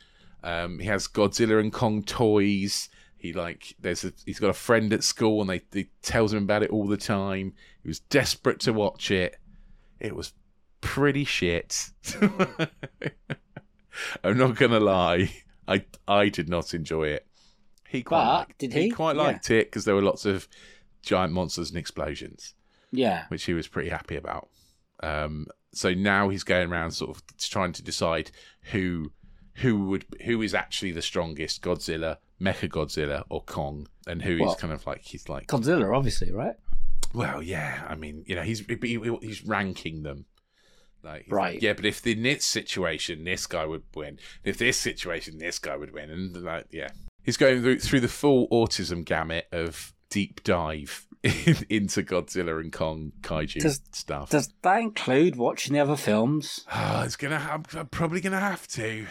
[0.44, 2.90] Um, he has Godzilla and Kong toys.
[3.18, 6.44] He like there's a he's got a friend at school and they he tells him
[6.44, 7.54] about it all the time.
[7.84, 9.36] He was desperate to watch it.
[10.00, 10.32] It was
[10.82, 11.90] pretty shit.
[14.24, 15.32] I'm not gonna lie.
[15.68, 17.28] I I did not enjoy it.
[17.88, 18.82] He quite But, liked, did he?
[18.84, 19.24] he quite Yeah.
[19.24, 20.48] liked it because there were lots of
[21.02, 22.54] giant monsters and explosions
[22.92, 23.26] Yeah.
[23.30, 24.50] which he was pretty happy about.
[25.02, 28.32] Um, so now he's going around sort of trying to decide
[28.72, 29.12] who
[29.62, 34.54] who would who is actually the strongest Godzilla, Mecha Godzilla, or Kong, and who Well-
[34.54, 36.56] is kind of like he's like, Godzilla, obviously, right?
[37.14, 40.26] well, yeah, I mean, you know, he's he- he's ranking them.
[41.02, 41.54] Like, Right.
[41.56, 45.58] like, yeah, but if in this situation this guy would win, if this situation this
[45.58, 46.90] guy would win, and like, yeah,
[47.24, 51.06] he's going through through the full autism gamut of deep dive
[51.70, 54.30] into Godzilla and Kong kaiju Does- stuff.
[54.30, 56.66] Does that include watching the other films?
[56.70, 57.48] Ah, it's gonna.
[57.50, 59.06] I'm, I'm probably gonna have to.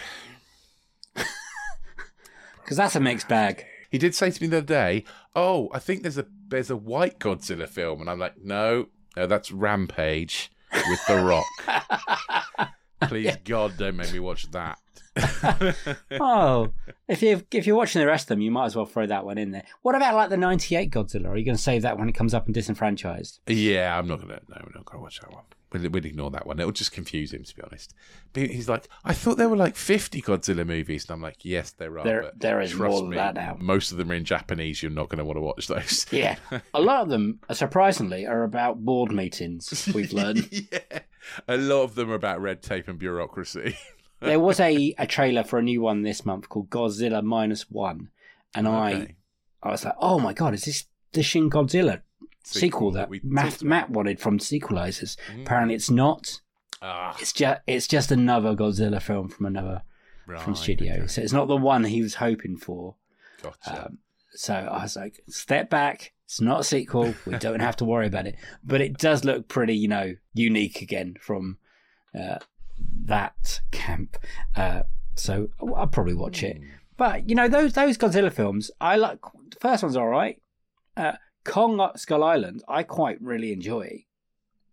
[2.69, 3.65] Because that's a mixed bag.
[3.91, 5.05] He did say to me the other day,
[5.35, 9.27] "Oh, I think there's a there's a white Godzilla film," and I'm like, "No, no,
[9.27, 12.69] that's Rampage with The Rock."
[13.01, 14.79] Please God, don't make me watch that.
[16.21, 16.75] oh,
[17.09, 19.25] if you if you're watching the rest of them, you might as well throw that
[19.25, 19.65] one in there.
[19.81, 21.29] What about like the '98 Godzilla?
[21.29, 23.41] Are you going to save that when it comes up and disenfranchised?
[23.47, 24.41] yeah, I'm not gonna.
[24.47, 25.45] No, I'm not gonna watch that one.
[25.73, 26.59] We'll, we'll ignore that one.
[26.61, 27.95] It'll just confuse him, to be honest.
[28.33, 31.05] But he's like, I thought there were like 50 Godzilla movies.
[31.05, 32.05] And I'm like, yes, there are.
[32.05, 33.57] There- but there is more than that now.
[33.61, 34.83] Most of them are in Japanese.
[34.83, 36.07] You're not going to want to watch those.
[36.13, 36.37] Yeah,
[36.75, 39.89] a lot of them, surprisingly, are about board meetings.
[39.95, 41.01] We've learned yeah.
[41.47, 43.77] A lot of them are about red tape and bureaucracy.
[44.21, 48.09] there was a, a trailer for a new one this month called Godzilla minus one,
[48.55, 49.15] and I
[49.63, 52.01] I was like, oh my god, is this the Shin Godzilla
[52.45, 53.63] sequel, that, Matt.
[53.63, 55.17] Matt wanted from Sequelizers?
[55.33, 55.43] Mm.
[55.43, 56.41] Apparently, it's not.
[56.81, 59.83] Ah, It's just it's just another Godzilla film from another
[60.27, 60.95] right, from studio.
[60.95, 61.07] okay.
[61.09, 62.95] So it's not the one he was hoping for.
[63.43, 63.87] Gotcha.
[63.87, 63.99] Um,
[64.31, 66.13] so I was like, step back.
[66.25, 67.15] It's not a sequel.
[67.27, 68.37] We don't have to worry about it.
[68.63, 71.59] But it does look pretty, you know, unique again from
[72.17, 72.39] uh,
[73.07, 74.17] that camp.
[74.55, 74.83] Uh,
[75.17, 76.59] so I'll probably watch it.
[76.59, 76.65] Hmm.
[76.97, 79.19] But you know, those those Godzilla films, I like.
[79.23, 80.41] The first one's all right.
[80.97, 81.13] Uh,
[81.49, 84.05] Kong Skull Island, I quite really enjoy.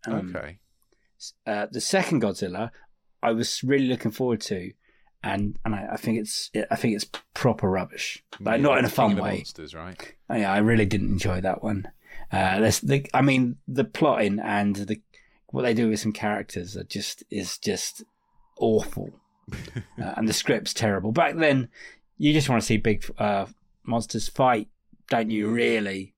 [0.06, 0.58] Um, okay.
[1.46, 2.70] uh, the second Godzilla,
[3.22, 4.72] I was really looking forward to,
[5.22, 8.84] and and I, I think it's I think it's proper rubbish, like Yeah, not in
[8.84, 9.36] a fun way.
[9.38, 10.14] Monsters, right?
[10.28, 11.88] Oh, yeah, I really didn't enjoy that one.
[12.30, 15.00] Uh, the, I mean, the plotting and the
[15.46, 18.04] what they do with some characters are just is just
[18.58, 19.10] awful,
[19.52, 21.10] uh, and the script's terrible.
[21.10, 21.68] Back then,
[22.18, 23.46] you just want to see big uh,
[23.82, 24.68] monsters fight,
[25.08, 25.48] don't you?
[25.48, 26.12] Really?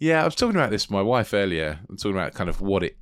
[0.00, 1.78] Yeah, I was talking about this with my wife earlier.
[1.88, 2.96] I'm talking about kind of what it.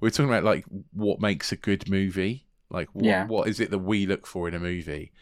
[0.00, 2.46] We were talking about like what makes a good movie.
[2.70, 3.26] Like what, Yeah.
[3.26, 5.12] what is it that we look for in a movie?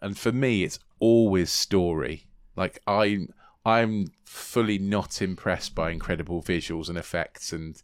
[0.00, 2.28] And for me, it's always story.
[2.54, 3.26] Like I,
[3.64, 7.82] I'm fully not impressed by incredible visuals and effects and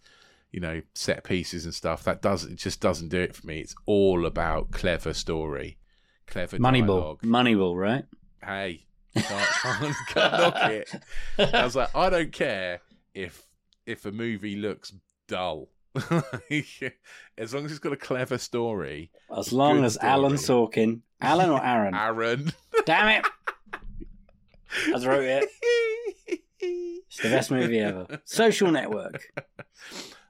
[0.52, 2.04] you know set pieces and stuff.
[2.04, 3.58] That does it just doesn't do it for me.
[3.60, 5.76] It's all about clever story,
[6.28, 7.22] clever Moneyball, dialogue.
[7.22, 8.04] Moneyball, right?
[8.44, 8.86] Hey,
[9.16, 10.94] can't, can't knock it.
[11.38, 12.80] I was like, I don't care
[13.14, 13.46] if
[13.86, 14.92] if a movie looks
[15.28, 15.68] dull.
[17.38, 19.10] as long as it's got a clever story.
[19.36, 20.68] As long as Alan story.
[20.68, 21.94] Sorkin, Alan or Aaron?
[21.94, 22.52] Aaron.
[22.86, 23.26] Damn it!
[24.94, 25.48] I wrote it.
[26.60, 28.06] It's the best movie ever.
[28.24, 29.22] Social Network.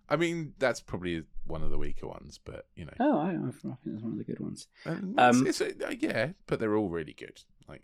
[0.09, 3.33] I mean, that's probably one of the weaker ones, but you know, Oh, I, I
[3.35, 4.67] think that's one of the good ones.
[4.85, 7.41] Um, Um, it's, it's a, yeah, but they're all really good.
[7.69, 7.83] Like,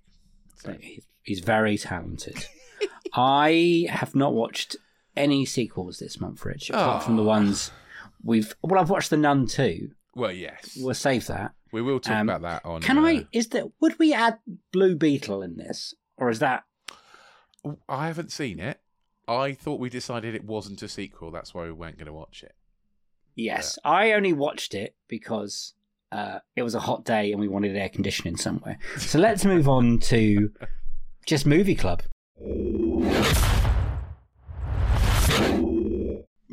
[0.56, 0.76] so,
[1.22, 2.44] he's very talented.
[3.14, 4.76] I have not watched
[5.18, 7.26] any sequels this month, Rich, apart from the Oh.
[7.26, 7.70] ones
[8.22, 8.54] we've.
[8.62, 9.90] Well, I've watched The Nun two.
[10.14, 11.52] well, yes, We'll save that.
[11.72, 12.80] we will talk um, about that on.
[12.80, 13.26] Can uh, I?
[13.32, 13.66] Is that?
[13.80, 14.38] Would we add
[14.72, 16.64] Blue Beetle in this, or is that?
[17.88, 18.80] I haven't seen it.
[19.26, 21.30] I thought we decided it wasn't a sequel.
[21.30, 22.54] That's why we weren't going to watch it.
[23.34, 25.74] Yes, I only watched it because
[26.10, 28.78] uh, it was a hot day and we wanted air conditioning somewhere.
[28.96, 30.50] So let's move on to
[31.26, 32.02] just movie club.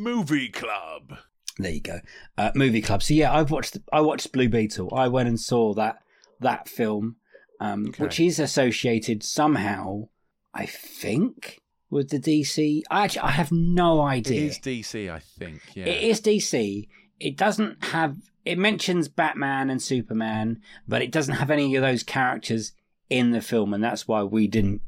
[0.06, 1.18] Movie Club.
[1.58, 2.00] There you go,
[2.38, 3.02] uh, movie club.
[3.02, 3.78] So yeah, I've watched.
[3.92, 4.94] I watched Blue Beetle.
[4.94, 6.00] I went and saw that
[6.42, 7.16] that film,
[7.62, 8.04] um, Okay.
[8.04, 10.10] which is associated somehow,
[10.54, 12.82] I think, with the DC.
[12.92, 14.42] I actually I have no idea.
[14.42, 15.62] It is DC, I think.
[15.76, 15.86] Yeah.
[15.86, 16.90] It is DC.
[17.22, 18.18] It doesn't have.
[18.44, 22.74] It mentions Batman and Superman, but it doesn't have any of those characters
[23.10, 24.82] in the film, and that's why we didn't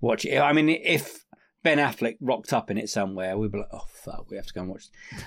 [0.00, 0.38] watch it.
[0.38, 1.25] I mean, if
[1.66, 4.54] Ben Affleck rocked up in it somewhere, we'd be like, "Oh fuck, we have to
[4.54, 4.84] go and watch.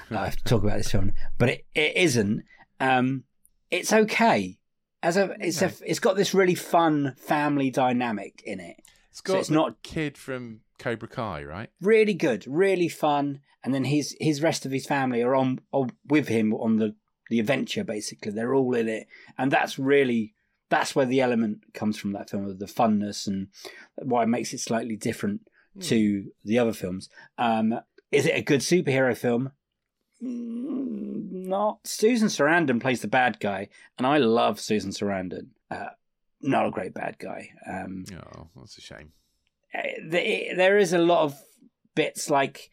[0.09, 2.45] I have to talk about this film." But it, it isn't.
[2.79, 3.25] Um,
[3.69, 4.57] it's okay.
[5.03, 8.77] As a, it's a, it's got this really fun family dynamic in it.
[9.11, 11.69] It's got so it's not- kid from Cobra Kai, right?
[11.81, 13.41] really good, really fun.
[13.61, 16.95] And then his his rest of his family are on, on with him on the
[17.29, 17.83] the adventure.
[17.83, 20.35] Basically, they're all in it, and that's really
[20.69, 22.13] that's where the element comes from.
[22.13, 23.49] That film, of the funness and
[23.97, 25.41] why it makes it slightly different
[25.81, 27.09] to the other films.
[27.37, 27.79] Um,
[28.11, 29.51] is it a good superhero film?
[30.23, 31.79] Mm, Not.
[31.85, 35.47] Susan Sarandon plays the bad guy, and I love Susan Sarandon.
[35.71, 35.87] Uh,
[36.41, 37.49] not a great bad guy.
[37.69, 38.05] Um,
[38.35, 39.11] Oh, that's a shame.
[39.73, 41.39] uh, there is a lot of
[41.95, 42.69] bits like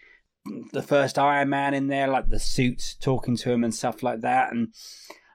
[0.73, 4.21] the first Iron Man in there, like the suits talking to him and stuff like
[4.21, 4.53] that.
[4.53, 4.73] And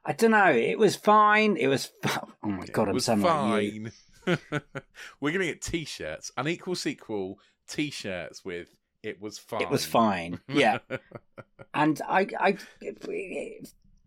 [0.05, 1.57] I don't know, it was fine.
[1.57, 1.91] It was.
[2.43, 3.91] Oh my god, it I'm was sounding like you.
[4.25, 4.61] fine.
[5.21, 10.39] We're to get t-shirts, an equal sequel t-shirts with "It was fine." It was fine.
[10.47, 10.79] Yeah,
[11.73, 12.57] and I, I,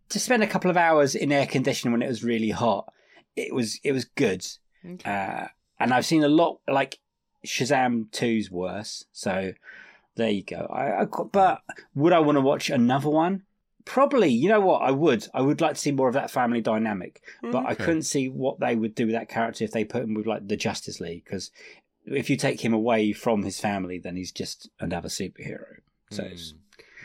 [0.09, 2.93] to spend a couple of hours in air conditioning when it was really hot,
[3.37, 4.47] it was it was good.
[4.85, 5.11] Okay.
[5.11, 6.99] Uh, and I've seen a lot like
[7.45, 9.05] Shazam 2's worse.
[9.13, 9.53] So
[10.17, 10.67] there you go.
[10.73, 11.63] I, I but
[11.95, 13.43] would I want to watch another one?
[13.85, 14.29] Probably.
[14.29, 14.83] You know what?
[14.83, 15.29] I would.
[15.35, 17.23] I would like to see more of that family dynamic.
[17.43, 20.15] But I couldn't see what they would do with that character if they put him
[20.15, 21.25] with like the Justice League.
[21.25, 21.51] Because
[22.07, 25.77] if you take him away from his family, then he's just another superhero.
[26.11, 26.55] So it's,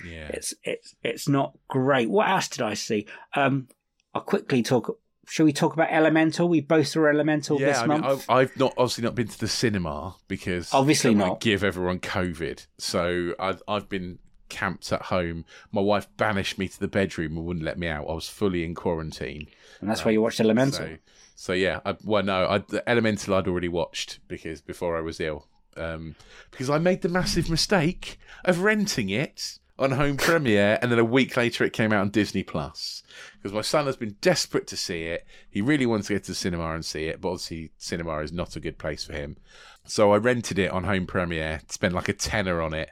[0.06, 0.28] Yeah.
[0.30, 2.10] It's it's it's not great.
[2.10, 3.08] What else did I see?
[3.36, 3.68] Um,
[4.14, 5.00] I'll quickly talk.
[5.28, 6.50] Shall we talk about Elemental?
[6.50, 8.26] We both saw Elemental yeah, this I mean, month.
[8.30, 12.66] I've, I've not obviously not been to the cinema because Obviously don't give everyone COVID.
[12.78, 14.18] So I've I've been
[14.50, 15.46] camped at home.
[15.72, 18.10] My wife banished me to the bedroom and wouldn't let me out.
[18.10, 19.48] I was fully in quarantine.
[19.80, 20.80] and that's why you watched Elemental.
[20.80, 20.98] So,
[21.40, 25.22] so yeah, I, well, no, I, the Elemental I'd already watched because before I was
[25.22, 25.48] ill,
[25.78, 26.16] um,
[26.52, 31.06] because I made the massive mistake of renting it on home premiere, and then a
[31.06, 33.04] week later it came out on Disney Plus.
[33.38, 36.32] Because my son has been desperate to see it, he really wants to get to
[36.32, 39.38] the cinema and see it, but obviously cinema is not a good place for him.
[39.86, 42.90] So I rented it on home premiere, spent like a tenner on it.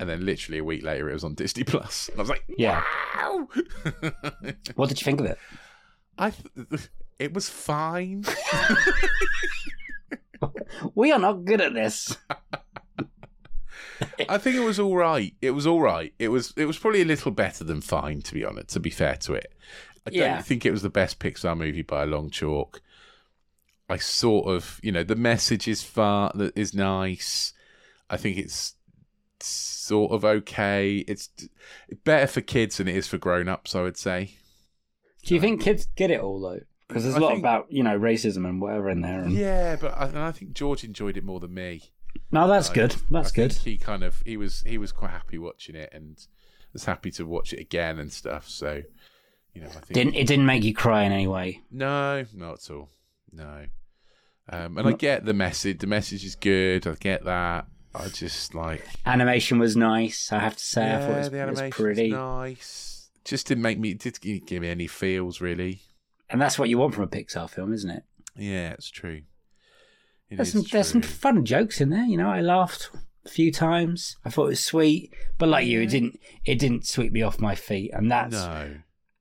[0.00, 2.08] And then, literally a week later, it was on Disney Plus.
[2.08, 2.82] And I was like, Yeah.
[3.16, 3.48] "Wow!"
[4.76, 5.38] What did you think of it?
[6.18, 8.24] I, th- it was fine.
[10.96, 12.16] We are not good at this.
[14.28, 15.32] I think it was all right.
[15.40, 16.12] It was all right.
[16.18, 18.70] It was it was probably a little better than fine, to be honest.
[18.70, 19.52] To be fair to it,
[20.06, 20.34] I Yeah.
[20.34, 22.82] don't think it was the best Pixar movie by a long chalk.
[23.88, 27.52] I sort of, you know, the message is far that is nice.
[28.10, 28.74] I think it's
[29.38, 30.98] sort of okay.
[31.06, 31.28] It's
[32.02, 33.76] better for kids than it is for grown ups.
[33.76, 34.34] I would say.
[35.24, 36.60] Do you think kids get it all though?
[36.92, 39.20] Because there's a I lot think- about you know racism and whatever in there.
[39.22, 39.32] And...
[39.32, 41.82] Yeah, but I, and I think George enjoyed it more than me.
[42.30, 42.96] No, that's I- good.
[43.10, 43.52] That's good.
[43.52, 46.18] He kind of he was he was quite happy watching it and
[46.72, 48.48] was happy to watch it again and stuff.
[48.48, 48.82] So,
[49.54, 51.60] you know, I think Didn't it didn't make you cry in any way?
[51.70, 52.88] no, not at all.
[53.32, 53.66] No,
[54.50, 55.78] um, and I get the message.
[55.78, 56.86] The message is good.
[56.86, 57.66] I get that.
[57.94, 60.32] I just like Animation was nice.
[60.32, 63.10] I have to say, I thought it was, the it was animation pretty, nice.
[63.24, 63.94] Just didn't make me.
[63.94, 65.82] Did give me any feels really.
[66.32, 68.02] And that's what you want from a Pixar film, isn't it?
[68.36, 69.22] Yeah, it's true.
[70.30, 72.04] It There's some there's some fun jokes in there.
[72.04, 72.90] You know, I laughed
[73.26, 74.16] a few times.
[74.24, 77.38] I thought it was sweet, but like you, it didn't it didn't sweep me off
[77.38, 78.76] my feet, and that's no.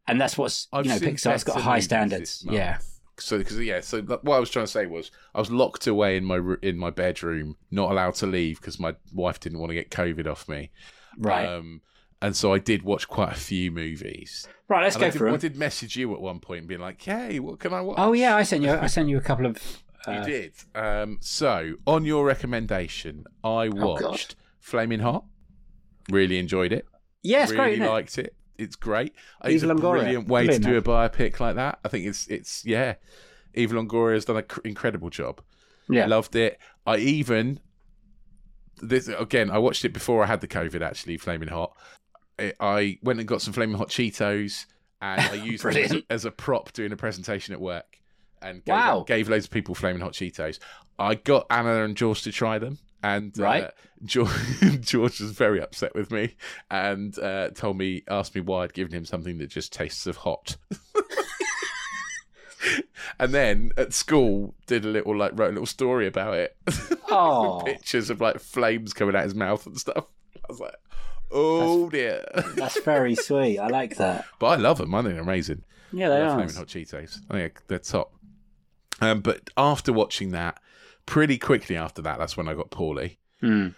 [0.07, 2.45] and that's what's I've you know Pixar's got high standards.
[2.49, 2.77] Yeah,
[3.19, 6.15] So, because yeah, so what I was trying to say was I was locked away
[6.15, 9.75] in my in my bedroom, not allowed to leave because my wife didn't want to
[9.75, 10.71] get COVID off me.
[11.17, 11.81] right, Um,
[12.21, 14.47] and so I did watch quite a few movies.
[14.67, 14.83] right.
[14.83, 17.01] Let's and go I did, through I did message you at one point, being like,
[17.01, 19.45] "Hey, what can I watch?" Oh yeah, I sent you I sent you a couple
[19.45, 19.57] of.
[20.07, 20.53] you Uh, did.
[20.75, 25.25] Um, so on your recommendation, I Oh, watched Flaming Hot.
[26.09, 26.85] Really enjoyed it.
[27.23, 27.81] yeah, it's really great.
[27.81, 27.89] It?
[27.89, 28.35] liked it.
[28.57, 29.13] It's great.
[29.45, 29.79] Eva It's a Longoria.
[30.01, 31.79] brilliant way Brilliant, to do a biopic like that.
[31.85, 32.95] I think it's it's yeah.
[33.53, 35.41] Eva Longoria has done an incredible job.
[35.89, 36.57] Yeah, Loved it.
[36.85, 37.59] I even
[38.81, 39.49] this again.
[39.51, 40.81] I watched it before I had the COVID.
[40.81, 41.75] Actually, Flaming Hot.
[42.39, 44.65] I- I went and got some Flaming Hot Cheetos,
[45.01, 47.97] and I used them as a, as a prop doing a presentation at work.
[48.41, 49.03] And gave, Wow.
[49.07, 50.57] gave loads of people Flaming Hot Cheetos.
[50.97, 53.69] I got Anna and George to try them, and uh, Right.
[54.03, 54.31] George,
[54.81, 56.35] George was very upset with me
[56.71, 60.17] and uh, told me, asked me why I'd given him something that just tastes of
[60.17, 60.57] hot.
[63.19, 66.55] and then at school, did a little like wrote a little story about it.
[67.09, 67.57] Oh.
[67.57, 70.05] with pictures of like flames coming out his mouth and stuff.
[70.37, 70.75] I was like,
[71.31, 72.23] oh dear.
[72.55, 73.59] that's very sweet.
[73.59, 74.25] I like that.
[74.39, 74.93] but I love them.
[74.93, 75.63] I think they're amazing.
[75.91, 76.35] Yeah, they I love are.
[76.47, 77.19] Flaming Hot Cheetos.
[77.29, 78.13] I think they're top.
[79.01, 80.59] Um, but after watching that,
[81.05, 83.19] pretty quickly after that, that's when I got poorly.
[83.39, 83.69] Hmm.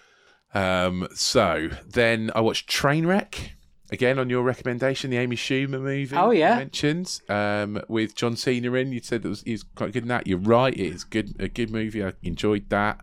[0.53, 3.51] Um, so then I watched Trainwreck
[3.91, 6.15] again on your recommendation, the Amy Schumer movie.
[6.15, 6.57] Oh, yeah.
[6.57, 8.91] mentioned um, with John Cena in.
[8.91, 10.27] You said that was he was quite good in that.
[10.27, 10.73] You're right.
[10.73, 12.03] It is good, a good movie.
[12.03, 12.99] I enjoyed that.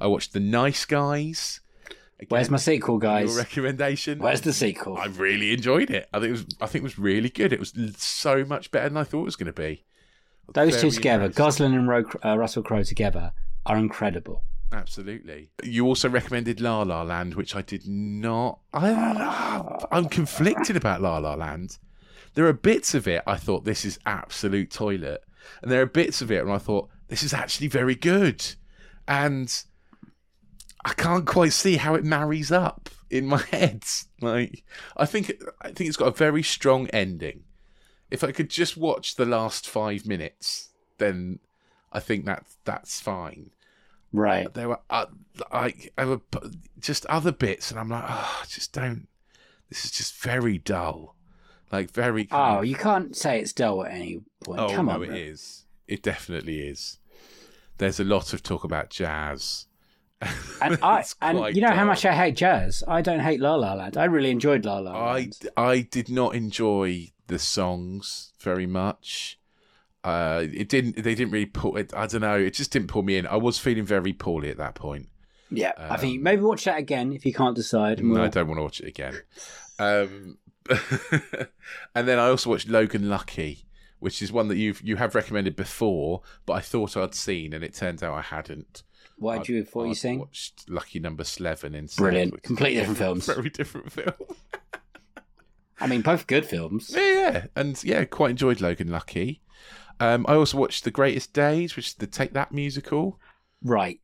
[0.00, 1.60] I watched The Nice Guys.
[2.20, 3.28] Again, Where's my sequel, guys?
[3.28, 4.18] Your recommendation.
[4.18, 4.96] Where's the sequel?
[4.96, 6.08] I really enjoyed it.
[6.12, 6.46] I think it was.
[6.60, 7.52] I think it was really good.
[7.52, 9.84] It was so much better than I thought it was going to be.
[10.52, 11.28] Those two together.
[11.28, 13.32] Gosling and Ro- uh, Russell Crowe together,
[13.66, 14.42] are incredible.
[14.72, 15.50] Absolutely.
[15.62, 18.58] You also recommended La La Land, which I did not.
[18.72, 19.86] I.
[19.90, 21.78] I'm conflicted about La La Land.
[22.34, 25.22] There are bits of it I thought this is absolute toilet,
[25.62, 28.44] and there are bits of it and I thought this is actually very good,
[29.06, 29.64] and
[30.84, 33.84] I can't quite see how it marries up in my head.
[34.20, 34.64] Like
[34.96, 37.44] I think I think it's got a very strong ending.
[38.10, 41.40] If I could just watch the last five minutes, then
[41.92, 43.50] I think that that's fine
[44.12, 44.52] Right.
[44.54, 45.06] there were uh,
[45.52, 46.20] like there were
[46.78, 49.06] just other bits, and I'm like, oh, just don't.
[49.68, 51.14] This is just very dull,
[51.70, 52.26] like very.
[52.30, 54.60] Oh, you can't say it's dull at any point.
[54.60, 55.16] oh Come no, on, it bro.
[55.16, 55.66] is.
[55.86, 56.98] It definitely is.
[57.76, 59.66] There's a lot of talk about jazz.
[60.60, 62.82] And, I, and you know how much I hate jazz.
[62.88, 63.96] I don't hate La La Land.
[63.96, 65.36] I really enjoyed La La I Land.
[65.56, 69.38] I I did not enjoy the songs very much.
[70.02, 70.96] Uh, it didn't.
[70.96, 71.94] They didn't really put it.
[71.94, 72.36] I don't know.
[72.36, 73.26] It just didn't pull me in.
[73.28, 75.08] I was feeling very poorly at that point.
[75.50, 78.02] yeah, I think maybe watch that again if you can't decide.
[78.02, 79.14] No, I don't want to watch it again.
[79.78, 80.38] Um,
[81.94, 83.64] and then I also watched Logan Lucky,
[84.00, 87.62] which is one that you've you have recommended before, but I thought I'd seen, and
[87.62, 88.82] it turns out I hadn't.
[89.18, 90.18] What I'd- did you thought you seen?
[90.20, 92.02] Watched Lucky Number Slevin instead.
[92.02, 92.42] Brilliant.
[92.42, 93.26] Completely different films.
[93.26, 94.12] Very different film.
[95.80, 96.90] I mean, both good films.
[96.94, 99.40] yeah, yeah, and yeah, quite enjoyed Logan Lucky.
[100.00, 103.18] Um, I also watched The Greatest Days, which is the Take That musical.
[103.62, 104.00] Right.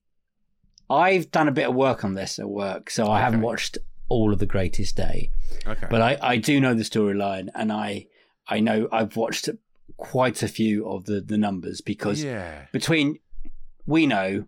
[0.90, 4.32] I've done a bit of work on this at work, so I haven't watched all
[4.32, 5.30] of The Greatest Day.
[5.66, 5.86] Okay.
[5.90, 8.06] But I, I do know the storyline, and I
[8.48, 9.48] I know I've watched
[9.96, 13.18] quite a few of the, the numbers because yeah, between
[13.86, 14.46] we know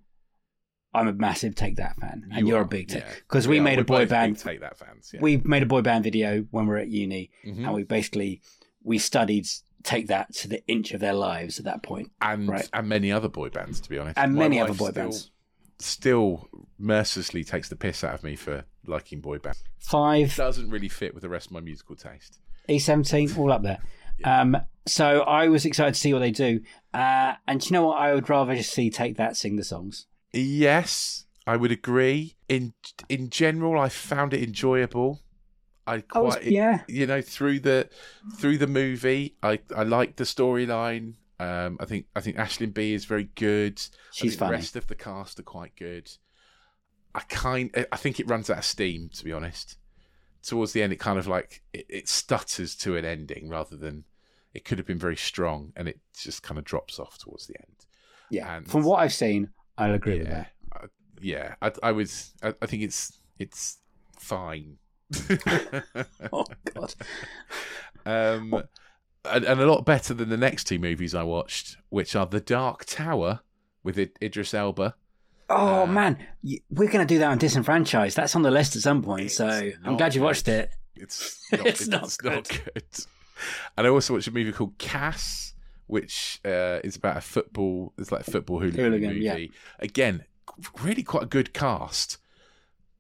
[0.97, 3.05] I'm a massive Take That fan, and You you're are, a big yeah.
[3.29, 3.63] because we, are.
[3.63, 4.39] made a boy band.
[4.39, 5.11] Take That fans.
[5.15, 5.21] Yeah.
[5.21, 7.65] We made a boy band video when we were at uni, Mhm.
[7.65, 8.41] and we basically
[8.83, 9.47] we studied
[9.83, 12.69] Take That to the inch of their lives at that point, and right.
[12.73, 15.31] and many other boy bands, to be honest, and My many other boy still- bands.
[15.79, 19.63] Still mercilessly takes the piss out of me for liking boy bands.
[19.79, 22.39] Five Doesn't really fit with the rest of my musical taste.
[22.69, 23.79] E17, all up there.
[24.25, 26.63] Um, so I was excited to see what they do.
[26.95, 27.99] Uh, and do you know what?
[27.99, 30.07] I would rather just see Take That sing the songs.
[30.37, 32.37] Yes, I would agree.
[32.49, 32.75] In
[33.09, 35.23] in general, I found it enjoyable.
[35.87, 36.83] I I was- quite yeah.
[36.89, 37.89] you know through the
[38.37, 39.37] through the movie.
[39.43, 41.15] I I liked the storyline.
[41.39, 43.81] Um, I think I think Aisling Bea is very good.
[44.13, 44.53] She's funny.
[44.53, 46.11] The rest of the cast are quite good.
[47.15, 49.77] I kind I think it runs out of steam to be honest.
[50.43, 54.05] Towards the end, it kind of like it, it stutters to an ending rather than
[54.55, 57.57] it could have been very strong, and it just kind of drops off towards the
[57.61, 57.87] end.
[58.31, 58.57] Yeah.
[58.57, 60.53] And- From what I've seen, I'll agree with yeah, that.
[60.73, 60.87] I,
[61.21, 61.55] yeah.
[61.63, 62.33] I, I was.
[62.43, 63.79] I, I think it's it's
[64.19, 64.79] fine.
[66.33, 66.95] Oh, God.
[68.05, 68.63] um,
[69.25, 72.41] and, and a lot better than the next two movies I watched, which are The
[72.41, 73.41] Dark Tower
[73.83, 74.95] with Id- Idris Elba.
[75.49, 76.19] Oh, Uh, man.
[76.71, 78.17] We're going to do that on Disenfranchised.
[78.17, 79.31] That's on the list at some point.
[79.31, 79.47] So
[79.85, 80.65] I'm glad you watched good.
[80.65, 80.71] it.
[80.97, 82.85] It's not, It's it's, not it's not good.
[83.77, 85.53] And I also watched a movie called Cass,
[85.87, 87.93] which uh, is about a football.
[87.99, 89.21] It's like a football hooligan, Hooligan, movie.
[89.25, 89.47] yeah.
[89.79, 90.25] Again,
[90.83, 92.19] really quite a good cast.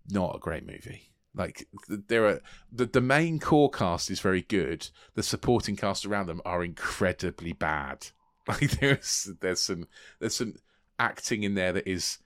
[0.09, 1.11] Not a great movie.
[1.35, 2.41] Like there are
[2.73, 4.89] the the main core cast is very good.
[5.15, 8.09] The supporting cast around them are incredibly bad.
[8.49, 9.89] Like there's there's some
[10.21, 10.55] there's some
[11.01, 12.19] acting in there that is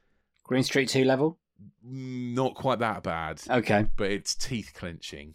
[0.44, 1.38] Green Street 2 level?
[1.82, 3.86] not quite that bad, Okay.
[3.96, 5.34] but it's teeth clenching.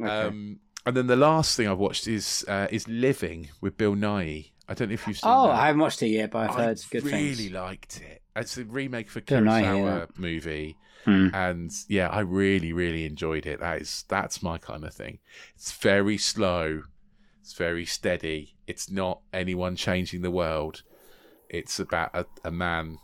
[0.00, 0.08] okay.
[0.08, 4.50] Um, and then the last thing I've watched is uh, is Living with Bill Nighy.
[4.68, 5.30] I don't know if you've seen.
[5.30, 5.54] oh, that.
[5.54, 7.38] I haven't watched it yet, but I've I heard good really things.
[7.38, 8.22] Really liked it.
[8.34, 11.28] It's a remake for Kurosawa movie, Hmm.
[11.34, 13.60] and yeah, I really really enjoyed it.
[13.60, 15.18] That is that's my kind of thing.
[15.56, 16.82] It's very slow.
[17.40, 18.54] It's very steady.
[18.68, 20.82] It's not anyone changing the world.
[21.50, 22.98] It's about a, a man,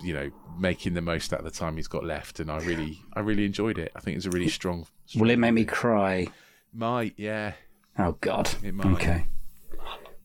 [0.00, 3.00] you know, making the most out of the time he's got left, and I really,
[3.14, 3.90] I really enjoyed it.
[3.96, 4.86] I think it's a really strong.
[5.16, 6.28] Will it strong make me cry?
[6.76, 7.54] Might, yeah.
[7.98, 8.50] Oh, God.
[8.62, 8.86] It might.
[8.94, 9.24] Okay.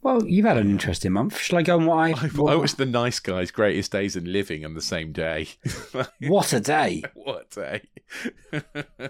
[0.02, 1.38] Well, you've had an interesting month.
[1.38, 2.10] Shall I go on what I.
[2.12, 5.48] I, I watched The Nice Guys, Greatest Days and Living on the same day.
[6.22, 7.04] What a day.
[7.14, 7.80] what a
[8.52, 9.10] day.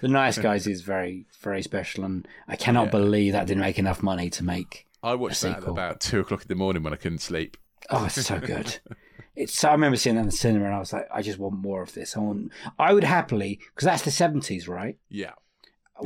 [0.00, 2.90] The Nice Guys is very, very special, and I cannot Yeah.
[2.90, 4.86] believe that didn't make enough money to make.
[5.02, 7.56] I watched that at about two o'clock in the morning when I couldn't sleep.
[7.90, 8.78] Oh, it's so good.
[9.34, 9.58] It's.
[9.58, 11.54] So, I remember seeing that in the cinema, and I was like, I just want
[11.56, 12.18] more of this.
[12.18, 12.52] I want.
[12.78, 14.98] I would happily, because that's the seventies, right?
[15.08, 15.30] Yeah.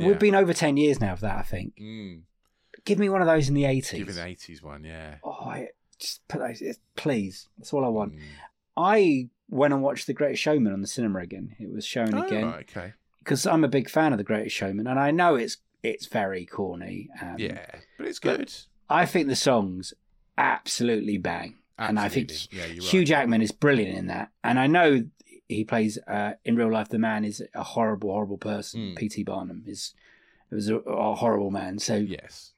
[0.05, 1.37] We've been over ten years now of that.
[1.37, 1.77] I think.
[1.81, 2.21] Mm.
[2.85, 3.99] Give me one of those in the eighties.
[4.05, 5.15] Give an 80s one, yeah.
[5.23, 5.69] Oh, I,
[5.99, 6.61] just put those,
[6.95, 7.49] please.
[7.57, 8.13] That's all I want.
[8.15, 8.21] Mm.
[8.77, 11.55] I went and watched The Greatest Showman on the cinema again.
[11.59, 12.93] It was shown Oh, again right, okay.
[13.19, 16.45] because I'm a big fan of The Greatest Showman, and I know it's it's very
[16.45, 17.09] corny.
[17.21, 17.65] Um, Yeah,
[17.97, 18.53] but it's but- good.
[18.89, 19.93] I think the songs
[20.37, 22.75] absolutely bang, and I think Absolutely.
[22.75, 23.07] Yeah, Hugh right.
[23.07, 24.29] Jackman is brilliant in that.
[24.43, 25.03] And I know
[25.47, 26.89] he plays uh, in real life.
[26.89, 28.81] The man is a horrible, horrible person.
[28.81, 28.95] Mm.
[28.97, 29.23] P.T.
[29.23, 29.93] Barnum is
[30.51, 31.79] was a, a horrible man.
[31.79, 32.53] So Yes.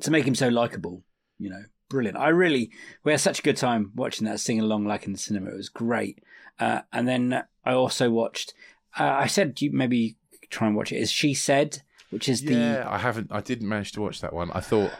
[0.00, 1.02] to make him so likable,
[1.38, 2.16] you know, brilliant.
[2.18, 2.70] I really
[3.04, 5.50] we had such a good time watching that sing along like in the cinema.
[5.50, 6.22] It was great.
[6.58, 8.54] Uh, and then I also watched.
[8.98, 10.16] Uh, I said you maybe
[10.50, 10.96] try and watch it.
[10.98, 12.54] Is she said, which is the.
[12.54, 14.50] yeah, I haven't, I didn't manage to watch that one.
[14.52, 14.92] I thought,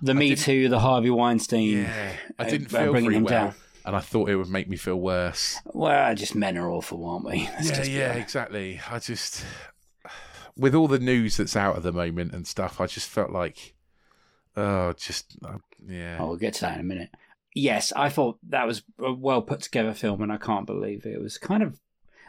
[0.00, 1.82] the the I Me Too, the Harvey Weinstein.
[1.82, 3.30] yeah, I uh, didn't uh, feel bringing him well.
[3.48, 3.54] down.
[3.84, 5.58] And I thought it would make me feel worse.
[5.66, 7.48] Well, just men are awful, aren't we?
[7.62, 8.80] Yeah, yeah, exactly.
[8.88, 9.44] I just,
[10.56, 13.74] with all the news that's out at the moment and stuff, I just felt like,
[14.56, 16.18] oh, just, uh, yeah.
[16.20, 17.10] Oh, we'll get to that in a minute.
[17.54, 21.14] Yes, I thought that was a well put together film, and I can't believe it.
[21.14, 21.78] It was kind of,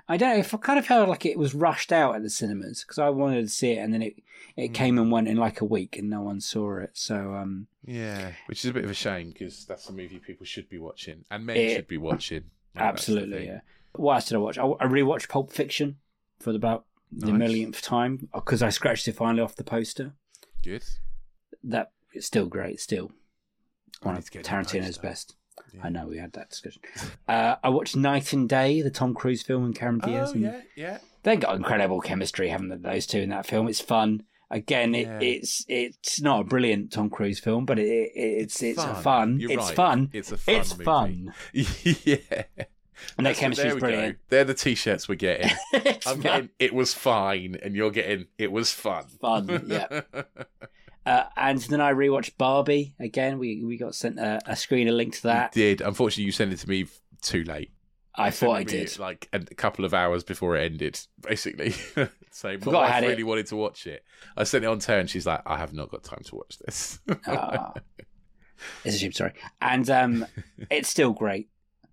[0.08, 2.30] I don't know, if I kind of felt like it was rushed out at the
[2.30, 4.16] cinemas because I wanted to see it, and then it
[4.56, 4.74] it Mm.
[4.76, 6.92] came and went in like a week, and no one saw it.
[6.94, 10.46] So, um, Yeah, which is a bit of a shame because that's a movie people
[10.46, 12.44] should be watching and men It- should be watching.
[12.76, 13.62] Like, absolutely, yeah.
[13.94, 14.58] What else did I watch?
[14.58, 15.98] I, I rewatched Pulp Fiction
[16.40, 20.14] for about the millionth time because I scratched it finally off the poster.
[20.64, 20.84] Good.
[21.64, 22.80] That it's still great.
[22.82, 23.12] Still
[24.02, 25.36] one of Tarantino's poster.
[25.56, 25.86] Best.
[25.86, 26.82] I know we had that discussion.
[27.28, 30.30] uh, I watched Knight and Day, the Tom Cruise film, and Cameron Diaz.
[30.30, 30.98] Oh and yeah, yeah.
[31.24, 32.78] They got incredible chemistry, haven't they?
[32.78, 33.68] Those two in that film.
[33.68, 34.24] It's fun.
[34.52, 35.20] Again, it, Yeah.
[35.22, 39.02] it's it's not a brilliant Tom Cruise film, but it, it it's it's, a fun.
[39.04, 39.40] fun.
[39.40, 39.76] You're it's right.
[39.76, 40.10] fun.
[40.14, 40.84] It's a fun It's movie.
[40.84, 41.34] fun.
[41.54, 42.44] yeah.
[43.18, 44.14] And their chemistry is we go.
[44.30, 45.52] They're the t-shirts we're getting.
[45.74, 46.20] I'm fun.
[46.22, 49.06] getting it was fine, and you're getting it was fun.
[49.20, 50.02] Fun, yeah.
[51.06, 53.38] Uh, and then I rewatched Barbie again.
[53.38, 55.56] We we got sent a, screen a link to that.
[55.56, 55.82] You did.
[55.82, 56.86] Unfortunately, you sent it to me
[57.22, 57.72] too late.
[58.16, 58.98] I thought I did.
[59.00, 61.72] Like a, a couple of hours before it ended, basically.
[62.32, 63.08] so my Forgot I wife it.
[63.08, 64.04] really wanted to watch it.
[64.38, 66.36] I sent it on to her, and she's like, "I have not got time to
[66.36, 67.74] watch this." Ah.
[68.86, 69.34] it's a shame, sorry.
[69.62, 70.26] And um,
[70.70, 71.50] it's still great.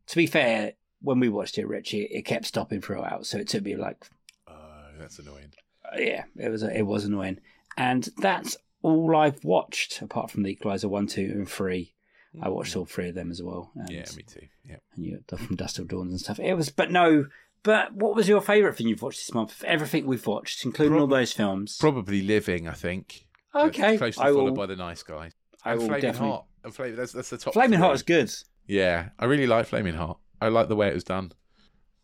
[0.09, 3.65] To be fair, when we watched it, Richie, it kept stopping throughout, so it took
[3.65, 4.07] me like,
[4.47, 4.55] oh,
[4.99, 5.53] that's annoying.
[5.85, 7.39] uh, yeah, it was it was annoying.
[7.77, 11.95] And that's all I've watched apart from the Equalizer one, two, and three.
[12.41, 13.73] I watched all three of them as well.
[13.75, 14.47] And, Yeah, me too.
[14.69, 14.77] Yeah.
[14.95, 16.39] and you got from Dusk Till Dawn and stuff.
[16.39, 17.27] It was, but no.
[17.63, 19.63] But what was your favourite thing you've watched this month?
[19.65, 21.77] Everything we've watched, including all those films.
[21.79, 22.69] Probably living.
[22.69, 23.27] I think.
[23.55, 24.53] okay, Closely I followed will.
[24.55, 25.33] by the nice guys.
[25.65, 26.29] I and will Flaming definitely.
[26.31, 26.45] Hot.
[26.65, 27.53] And Flaming, that's, that's the top.
[27.53, 28.33] Flaming Hot is good.
[28.67, 30.19] Yeah, I really like Flaming Hot.
[30.41, 31.33] I like the way it was done.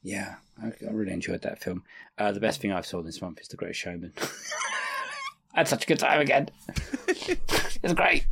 [0.02, 1.84] Yeah, I, I really enjoyed that film.
[2.18, 4.12] Uh, the best thing I've saw this month is The Great Showman.
[5.56, 6.50] I had such a good time again.
[7.08, 8.26] it's great.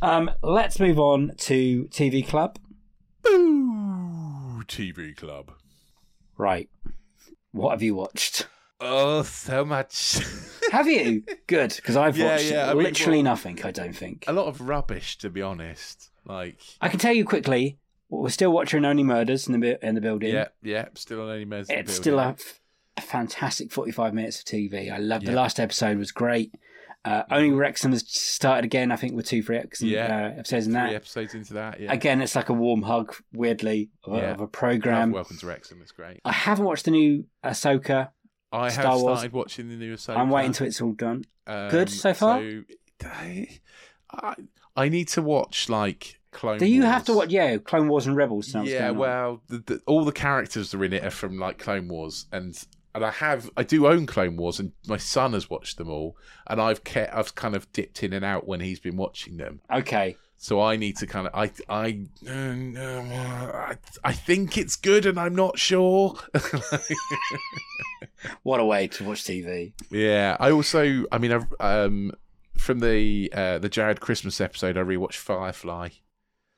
[0.00, 2.58] Um, let's move on to TV Club.
[3.28, 5.52] Ooh, TV Club.
[6.38, 6.68] Right.
[7.52, 8.46] What have you watched?
[8.80, 10.18] Oh, so much.
[10.72, 11.22] Have you?
[11.46, 14.24] Good, because I've Yeah, watched yeah, I mean, literally well- nothing, I don't think.
[14.26, 16.10] a lot of rubbish, to be honest.
[16.26, 20.00] Like, I can tell you quickly, we're still watching Only Murders in the, in the
[20.00, 20.34] building.
[20.34, 22.34] yeah, yeah, still on in the it's still a,
[22.96, 24.92] a fantastic 45 minutes of TV.
[24.92, 26.54] I love the last episode was great.
[27.04, 30.30] Uh, Only Wrexham has started again, I think, with two, three ex- Yeah.
[30.34, 30.86] uh, episodes in that.
[30.88, 31.78] three episodes into that.
[31.80, 34.30] Yeah, Again, it's like a warm hug, weirdly, of, a- Yeah.
[34.30, 35.10] of a program.
[35.12, 35.80] Welcome to Wrexham.
[35.82, 36.20] It's great.
[36.24, 38.08] I haven't watched the new Ahsoka.
[38.52, 39.18] I have Star Wars.
[39.18, 40.16] started watching the new Ahsoka.
[40.16, 41.24] I'm waiting till it's all done.
[41.46, 42.40] Um, Good so far?
[42.40, 42.62] So,
[44.10, 44.34] I,
[44.76, 46.58] I, need to watch like Clone.
[46.58, 47.26] Do you have to Wars.
[47.26, 48.46] watch, yeah, Clone Wars and Rebels?
[48.52, 51.10] to know what's Yeah, well, the, the, all the characters that are in it are
[51.10, 52.56] from like Clone Wars, and
[52.94, 56.16] and I have I do own Clone Wars, and my son has watched them all,
[56.46, 59.60] and I've kept I've kind of dipped in and out when he's been watching them.
[59.72, 60.16] Okay.
[60.36, 65.34] So I need to kind of I I I, I think it's good, and I'm
[65.34, 66.18] not sure.
[68.42, 69.72] What a way to watch TV.
[69.90, 72.12] yeah, I also I mean I've, um
[72.56, 75.88] from the uh, the Jared Christmas episode, I rewatched Firefly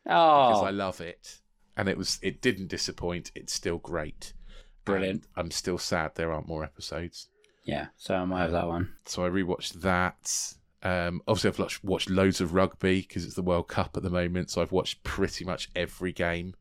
[0.09, 1.41] Oh, because I love it,
[1.77, 3.33] and it was it didn't disappoint.
[3.35, 4.33] It's still great.
[4.87, 5.25] Brilliant.
[5.37, 7.29] I'm still sad there aren't more episodes.
[7.65, 8.93] yeah, so I might have that one.
[9.05, 10.55] So I rewatched that.
[10.83, 14.11] Um, obviously, I've watched, watched loads of rugby because it's the World Cup at the
[14.11, 14.51] moment.
[14.51, 16.55] So I've watched pretty much every game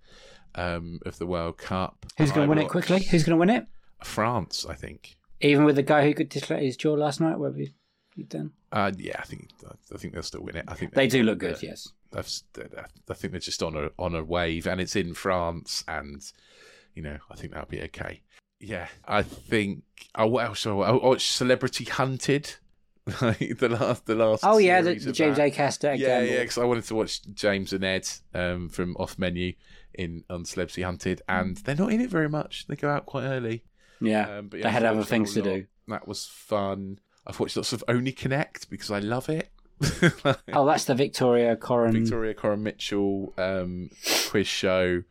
[0.55, 2.05] um, of the World Cup.
[2.17, 3.03] Who's going to win it quickly?
[3.03, 3.67] Who's going to win it?
[4.03, 5.17] France, I think.
[5.41, 7.69] Even with the guy who could dislocate his jaw last night, have you
[8.15, 8.51] you done?
[8.71, 9.49] Uh, yeah, I think
[9.93, 10.65] I think they'll still win it.
[10.69, 11.89] I think They do look good, they're- yes.
[12.15, 12.31] I've,
[13.09, 16.21] I think they're just on a on a wave, and it's in France, and
[16.95, 18.21] you know I think that'll be okay.
[18.59, 19.83] Yeah, I think.
[20.15, 20.65] Oh, what else?
[20.65, 22.55] I watched Celebrity Hunted.
[23.21, 24.43] like the last, the last.
[24.43, 25.53] Oh, yeah, the, the James that.
[25.53, 25.95] Acaster.
[25.95, 29.53] Yeah, yeah, because I wanted to watch James and Ed um, from Off Menu
[29.93, 32.65] in on Celebrity Hunted, and they're not in it very much.
[32.67, 33.63] They go out quite early.
[34.01, 35.45] Yeah, Um, but they had other things to lot.
[35.53, 35.65] do.
[35.87, 36.99] That was fun.
[37.27, 39.49] I've watched lots of Only Connect because I love it.
[40.53, 41.91] Oh, that's the Victoria Coren.
[41.91, 43.89] Victoria Coren Mitchell um,
[44.29, 45.03] quiz show,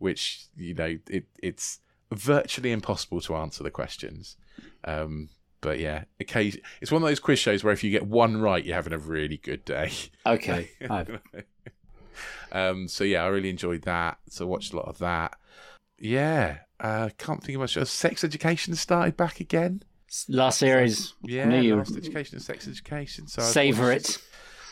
[0.00, 1.78] which you know it, it's
[2.12, 4.36] virtually impossible to answer the questions.
[4.84, 5.28] Um,
[5.60, 8.64] but yeah, occasion it's one of those quiz shows where if you get one right,
[8.64, 9.92] you're having a really good day.
[10.26, 10.70] Okay,
[12.52, 14.18] um, so yeah, I really enjoyed that.
[14.28, 15.36] So I watched a lot of that.
[15.98, 17.76] Yeah, uh, can't think of much.
[17.76, 17.90] else.
[17.90, 19.82] Sex Education started back again.
[20.28, 21.14] last series.
[21.22, 23.26] Yeah, you Last Education and Sex Education.
[23.28, 24.22] So I've savor watched- it.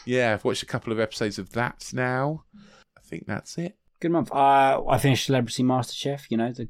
[0.06, 2.44] Yeah, I've watched a couple of episodes of that now.
[2.96, 3.76] I think that's it.
[4.00, 4.32] Good month.
[4.32, 6.30] Uh, I finished Celebrity MasterChef.
[6.30, 6.68] You know the.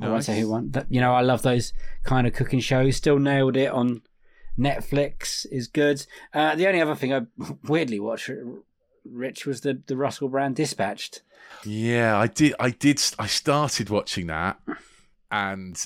[0.00, 0.68] I won't say who won.
[0.68, 1.72] But, you know, I love those
[2.04, 2.96] kind of cooking shows.
[2.96, 4.02] Still nailed it on
[4.56, 5.44] Netflix.
[5.50, 6.06] Is good.
[6.32, 7.22] Uh, the only other thing I
[7.64, 8.30] weirdly watched,
[9.04, 11.22] Rich, was the the Russell Brand Dispatches.
[11.64, 12.54] Yeah, I did.
[12.60, 13.02] I did.
[13.18, 14.60] I started watching that,
[15.30, 15.84] and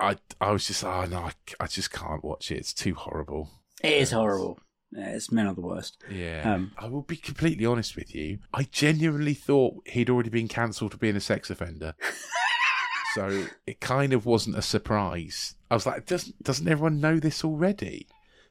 [0.00, 2.58] I I was just oh no, I, I just can't watch it.
[2.58, 3.50] It's too horrible.
[3.82, 4.58] It is horrible.
[4.94, 5.96] It's men are the worst.
[6.10, 8.38] Yeah, Um, I will be completely honest with you.
[8.52, 11.94] I genuinely thought he'd already been cancelled for being a sex offender.
[13.14, 15.54] so it kind of wasn't a surprise.
[15.70, 18.06] I was like, doesn't doesn't everyone know this already?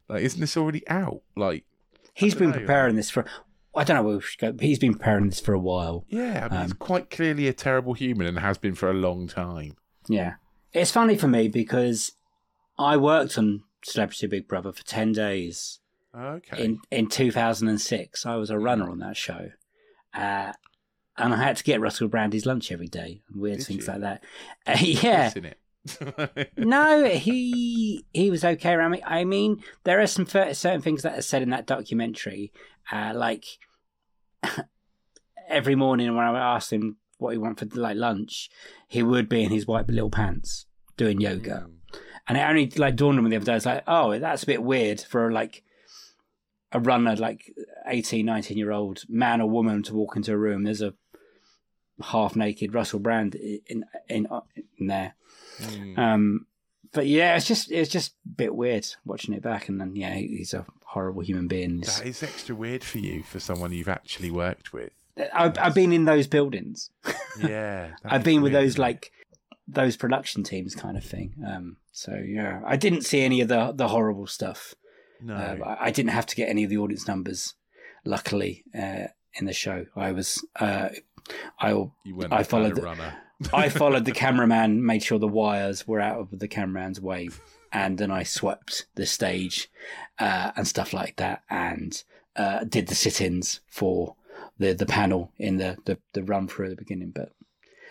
[0.07, 1.21] Like, isn't this already out?
[1.35, 1.63] Like,
[2.13, 2.57] He's been know.
[2.57, 3.25] preparing this for.
[3.73, 4.51] I don't know where we should go.
[4.51, 6.03] But he's been preparing this for a while.
[6.09, 8.93] yeah, I mean, he's Um, quite clearly a terrible human and has been for a
[8.93, 9.77] long time.
[10.09, 10.33] Yeah.
[10.73, 12.11] It's funny for me because
[12.77, 15.79] I worked on Celebrity Big Brother for 10 days
[16.15, 16.63] Okay.
[16.65, 18.25] in, in 2006.
[18.25, 19.49] I was a runner on that show.
[20.13, 20.51] Uh,
[21.17, 23.87] and I had to get Russell Brand his lunch every day and weird Did things
[23.87, 23.93] you?
[23.93, 24.23] like that.
[24.67, 25.31] Uh, yeah.
[26.57, 29.01] No, he he was okay around me.
[29.03, 32.51] I mean, there are some certain things that are said in that documentary,
[32.91, 33.45] uh, like
[35.49, 38.49] every morning when I asked him what he wanted for like lunch,
[38.87, 40.65] he would be in his white little pants
[40.97, 41.67] doing yoga,
[42.27, 43.55] and it only like dawned on me the other day.
[43.55, 45.63] It's like, oh, that's a bit weird for like
[46.71, 47.53] a runner, like
[47.87, 50.63] 18, 19 year old man or woman to walk into a room.
[50.63, 50.93] There's a
[52.01, 54.27] half naked Russell Brand in in
[54.77, 55.15] in there.
[55.59, 55.97] Mm.
[55.97, 56.45] Um,
[56.93, 60.13] but yeah, it's just it's just a bit weird watching it back, and then yeah,
[60.13, 61.81] he's a horrible human being.
[61.81, 64.91] That is extra weird for you, for someone you've actually worked with.
[65.33, 66.89] I've, I've been in those buildings.
[67.39, 69.11] Yeah, I've been with weird, those like
[69.67, 71.33] those production teams kind of thing.
[71.47, 74.75] Um, so yeah, I didn't see any of the the horrible stuff.
[75.21, 75.33] No.
[75.35, 77.55] Uh, I- I didn't have to get any of the audience numbers.
[78.05, 80.89] Luckily, uh, in the show, I was uh,
[81.59, 81.71] I
[82.31, 82.81] I followed the-.
[83.53, 87.29] I followed the cameraman, made sure the wires were out of the cameraman's way,
[87.71, 89.67] and then I swept the stage
[90.19, 92.03] uh, and stuff like that, and
[92.35, 94.15] uh, did the sit-ins for
[94.59, 97.11] the the panel in the, the the run through at the beginning.
[97.15, 97.31] But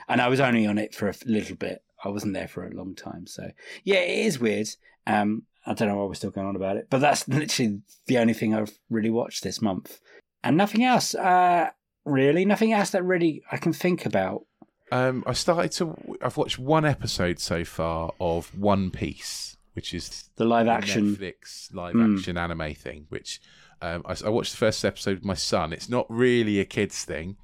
[0.09, 1.83] and I was only on it for a little bit.
[2.05, 3.51] I wasn't there for a long time, so
[3.85, 4.69] yeah, it is weird.
[5.07, 8.19] Um, I don't know why we're still going on about it, but that's literally the
[8.19, 10.01] only thing I've really watched this month,
[10.43, 11.15] and nothing else.
[11.15, 11.71] Uh,
[12.05, 14.45] really, nothing else that really I can think about.
[14.93, 15.97] Um, I started to.
[16.23, 21.15] I've watched one episode so far of One Piece, which is The live action.
[21.17, 22.17] Netflix live Mm.
[22.19, 23.07] action anime thing.
[23.09, 23.41] Which
[23.83, 25.73] um, I, I watched the first episode with my son.
[25.73, 27.37] It's not really a kids thing,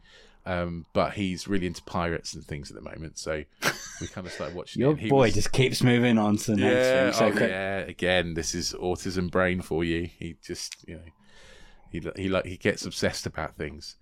[0.46, 3.18] um, but he's really into pirates and things at the moment.
[3.18, 3.42] So
[4.00, 4.80] we kind of started watching.
[4.80, 7.34] Your boy was- just keeps moving on to the next yeah, thing.
[7.34, 7.78] So oh, yeah.
[7.80, 10.08] Again, this is autism brain for you.
[10.18, 11.02] He just, you know,
[11.90, 13.96] he he like he gets obsessed about things.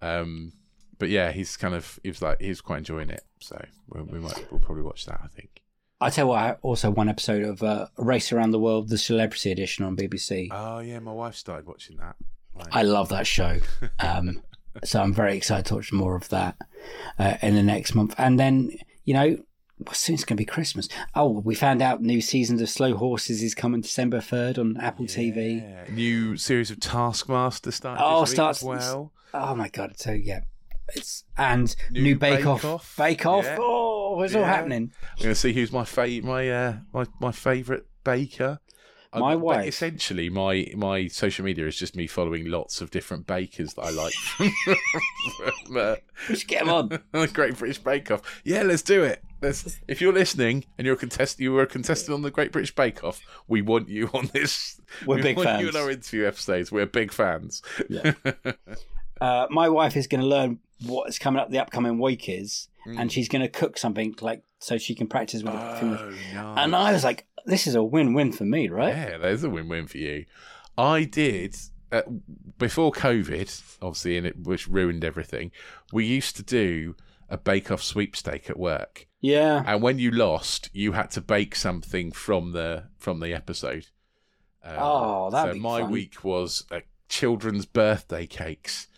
[0.00, 0.54] Um,
[0.98, 3.22] but yeah, he's kind of he was like he was quite enjoying it.
[3.40, 5.20] So we, we might we'll probably watch that.
[5.22, 5.62] I think.
[6.02, 8.96] I tell you what, I also one episode of uh, Race Around the World, the
[8.96, 10.48] Celebrity Edition on BBC.
[10.50, 12.16] Oh yeah, my wife started watching that.
[12.54, 13.58] Like, I love that show.
[13.98, 14.42] Um,
[14.84, 16.56] so I'm very excited to watch more of that
[17.18, 18.14] uh, in the next month.
[18.18, 18.70] And then,
[19.04, 19.36] you know,
[19.78, 20.88] well, soon it's going to be Christmas.
[21.14, 25.06] Oh, we found out new seasons of Slow Horses is coming December 3rd on Apple
[25.06, 25.88] TV.
[25.90, 28.04] New series of Taskmaster starting.
[28.06, 29.12] Oh, starts- well.
[29.32, 29.98] Oh my God.
[29.98, 30.40] So, yeah.
[30.94, 32.64] It's, and New new, Bake, Bake Off.
[32.64, 32.96] Off.
[32.98, 33.44] Bake Off.
[33.44, 33.58] Yeah.
[33.60, 34.92] Oh, it's all happening.
[35.16, 38.58] I'm going to see who's my fa- my uh, my my favorite baker.
[39.12, 39.66] My wife.
[39.66, 43.90] Essentially, my my social media is just me following lots of different bakers that I
[43.90, 44.12] like.
[44.14, 45.96] from, uh,
[46.28, 46.88] We should get 'em on.
[47.12, 48.40] the Great British Bake Off.
[48.44, 49.22] Yeah, let's do it.
[49.42, 52.52] Let's, if you're listening and you're a contestant, you were a contestant on the Great
[52.52, 53.20] British Bake Off.
[53.48, 54.80] We want you on this.
[55.06, 55.76] We're we big want You fans.
[55.76, 56.70] in our interview episodes.
[56.70, 57.62] We're big fans.
[57.88, 58.12] Yeah.
[59.20, 62.68] uh, my wife is going to learn what is coming up the upcoming week is,
[62.86, 65.98] and she's going to cook something like so she can practice with the things.
[66.36, 66.54] Oh.
[66.56, 68.94] And I was like, this is a win-win for me, right?
[68.94, 70.24] Yeah, there's a win-win for you.
[70.78, 71.56] I did
[71.92, 72.02] uh,
[72.58, 75.50] before COVID, obviously, and it which ruined everything.
[75.92, 76.96] We used to do
[77.28, 79.62] a bake-off sweepstake at work, Yeah.
[79.66, 83.86] and when you lost, you had to bake something from the from the episode.
[84.64, 85.90] Um, Oh, that'd so my fun.
[85.90, 88.88] week was uh, children's birthday cakes.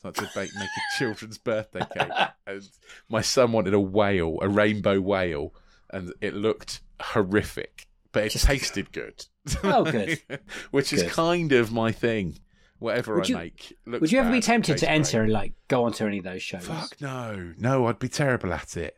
[0.00, 2.10] So I had to bake, make a children's birthday cake,
[2.46, 2.68] and
[3.08, 5.54] my son wanted a whale, a rainbow whale,
[5.90, 9.24] and it looked horrific, but it Just- tasted good.
[9.64, 10.20] Oh, good.
[10.70, 12.38] Which is kind of my thing.
[12.78, 13.76] Whatever Would I you- make.
[13.86, 15.24] Looks Would you ever be tempted to enter great.
[15.24, 16.64] and like go onto any of those shows?
[16.66, 17.86] Fuck no, no!
[17.86, 18.96] I'd be terrible at it.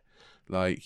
[0.49, 0.83] Like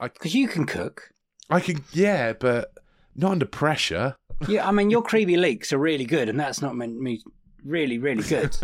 [0.00, 1.10] I, Because you can cook.
[1.50, 2.72] I can, yeah, but
[3.14, 4.16] not under pressure.
[4.48, 7.22] Yeah, I mean your creepy leaks are really good, and that's not meant me
[7.64, 8.56] really, really good.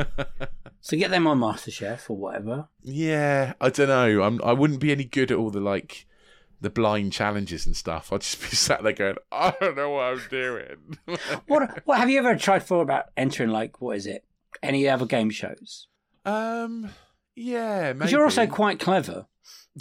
[0.81, 2.69] so get them on MasterChef or whatever.
[2.83, 4.23] Yeah, I don't know.
[4.23, 4.43] I'm.
[4.43, 6.05] I wouldn't be any good at all the like
[6.61, 8.13] the blind challenges and stuff.
[8.13, 10.99] I'd just be sat there going, I don't know what I'm doing.
[11.47, 14.25] What what have you ever tried for about entering like what is it?
[14.63, 15.89] Any other game shows?
[16.25, 16.91] um,
[17.37, 17.99] yeah, maybe.
[17.99, 19.27] Because you're also quite clever.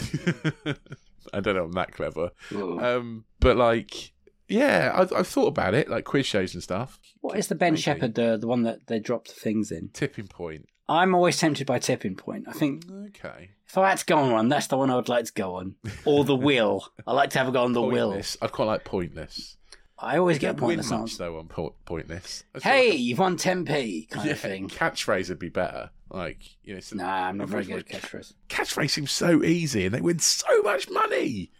[1.32, 1.64] I don't know.
[1.64, 2.30] I'm that clever.
[2.54, 4.12] Um, but like,
[4.48, 7.00] yeah, I've, I've thought about it, like quiz shows and stuff.
[7.20, 7.74] What is the Ben.
[7.76, 9.90] Shephard, the the one that they dropped the things in?
[9.92, 10.68] Tipping point.
[10.88, 12.46] I'm always tempted by Tipping Point.
[12.48, 13.50] I think Okay.
[13.66, 15.56] if I had to go on one, that's the one I would like to go
[15.56, 15.74] on.
[16.04, 16.86] Or the Will.
[17.06, 18.08] I like to have a go on the Will.
[18.08, 18.36] Pointless.
[18.40, 19.56] I'd quite like pointless.
[19.98, 21.18] I always get don't win pointless much answers.
[21.18, 22.44] though on po- pointless.
[22.54, 24.68] I feel Hey, like you've won 10p a- kind yeah, of thing.
[24.68, 25.90] catchphrase would be better.
[26.10, 28.32] Like you know, so- Nah, I'm not very good at catchphrase.
[28.48, 31.50] Catchphrase seems so easy, and they win so much money.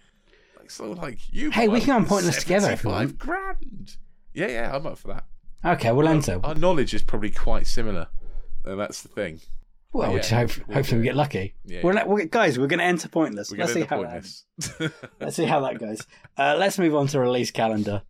[0.57, 1.51] Like so, like you.
[1.51, 3.11] Hey, we can go on Pointless together if you want.
[3.11, 3.97] Seventy-five grand.
[4.33, 5.25] Yeah, yeah, I'm up for that.
[5.65, 6.41] Okay, well, enter.
[6.45, 8.07] Our knowledge is probably quite similar,
[8.65, 9.41] and that's the thing.
[9.93, 11.55] Well, yeah, hope, we'll hopefully we get lucky.
[11.65, 12.05] Yeah, We're yeah.
[12.05, 13.51] we're- guys, we're going to enter pointless.
[13.51, 14.11] Let's see going to how that.
[14.11, 14.45] pointless.
[15.21, 16.07] Let's see how that goes.
[16.37, 18.03] Uh, let's move on to release calendar.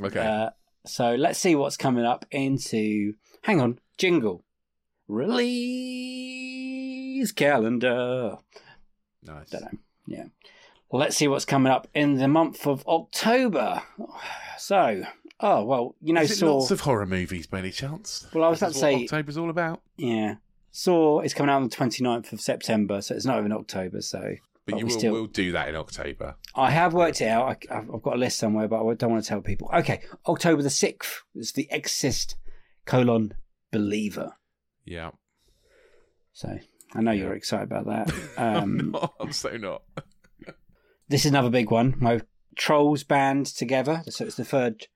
[0.00, 0.18] okay.
[0.18, 0.50] Uh,
[0.86, 3.14] so let's see what's coming up into.
[3.42, 4.44] Hang on, jingle.
[5.96, 8.38] Release calendar.
[9.22, 9.50] nice.
[9.50, 9.78] Don't know.
[10.06, 10.24] Yeah.
[10.90, 13.82] Let's see what's coming up in the month of October.
[14.58, 15.02] So,
[15.40, 16.56] oh well, you know, Is it Saw.
[16.58, 18.26] lots of horror movies by any chance?
[18.32, 19.82] Well, I was about to what say- October's all about.
[19.96, 20.36] Yeah.
[20.72, 24.02] Saw is coming out on the 29th of September, so it's not even October.
[24.02, 24.34] So
[24.66, 26.36] But, you we will, still- will do that in October.
[26.54, 27.48] I have worked it out.
[27.70, 29.70] I, I've I've got a list somewhere, but I don't want to tell people.
[29.72, 32.36] Okay, October the 6th is The Exorcist
[32.84, 33.34] colon
[33.72, 34.32] Believer.
[34.84, 35.10] Yeah.
[36.32, 36.58] So
[36.94, 38.14] I know you're excited about that.
[38.38, 39.82] Um, No, I'm so not.
[41.08, 41.94] this is another big one.
[41.98, 42.20] My
[42.54, 44.02] Trolls band together.
[44.08, 44.86] So it's the third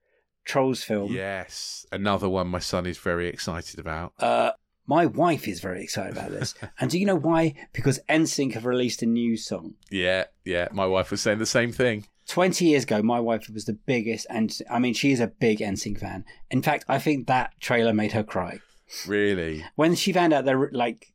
[0.45, 1.11] Trolls film.
[1.13, 4.13] Yes, another one my son is very excited about.
[4.19, 4.51] Uh,
[4.87, 6.53] my wife is very excited about this.
[6.79, 7.53] and do you know why?
[7.73, 9.75] Because NSYNC have released a new song.
[9.89, 10.67] Yeah, yeah.
[10.71, 12.05] My wife was saying the same thing.
[12.27, 15.59] 20 years ago, my wife was the biggest, and I mean, she is a big
[15.59, 16.25] NSYNC fan.
[16.49, 18.59] In fact, I think that trailer made her cry.
[19.07, 19.65] Really?
[19.75, 21.11] When she found out they're like,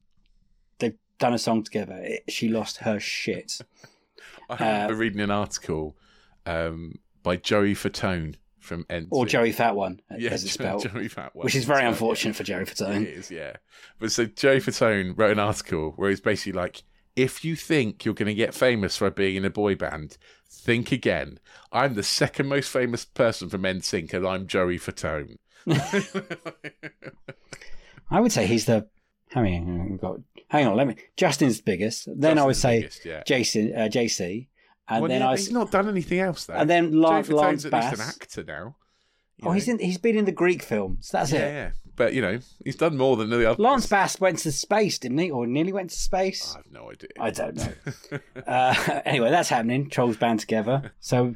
[0.79, 3.61] they've done a song together, it, she lost her shit.
[4.51, 5.97] I Uh, remember reading an article
[6.45, 8.37] um, by Joey Fatone
[8.67, 9.09] from NSYNC.
[9.11, 10.83] Or Joey Fat One, yeah, as it's spelled.
[10.83, 11.31] Joey Fatone.
[11.35, 11.89] which is very Yeah.
[11.89, 13.03] unfortunate for Joey Fatone.
[13.03, 13.57] It is, yeah.
[13.99, 16.83] But so Joey Fatone wrote an article where he's basically like,
[17.15, 20.19] if you think you're going to get famous for being in a boy band,
[20.51, 21.41] think again.
[21.73, 25.37] I'm the second most famous person from NSYNC, and I'm Joey Fatone.
[28.11, 28.87] I would say he's the.
[29.35, 29.61] Many?
[29.61, 30.21] We've got.
[30.49, 30.97] Hang on, let me.
[31.17, 32.09] Justin's biggest.
[32.15, 33.23] Then I would say biggest, yeah.
[33.27, 34.47] Jason, uh, JC,
[34.89, 36.55] and well, then yeah, I, he's not done anything else though.
[36.55, 38.01] and then Lan- Joey Fatone's Lance at least Bass.
[38.01, 38.77] an actor now.
[39.43, 41.11] Oh, he's in, he's been in the Greek films.
[41.11, 41.53] That's yeah, it.
[41.53, 41.71] yeah.
[41.95, 43.59] But you know, he's done more than the others.
[43.59, 45.31] Lance Bass went to space, didn't he?
[45.31, 46.55] Or nearly went to space.
[46.55, 47.11] I have no idea.
[47.19, 48.19] I don't know.
[48.47, 49.91] uh, anyway, that's happening.
[49.91, 50.93] Trolls band together.
[51.01, 51.35] So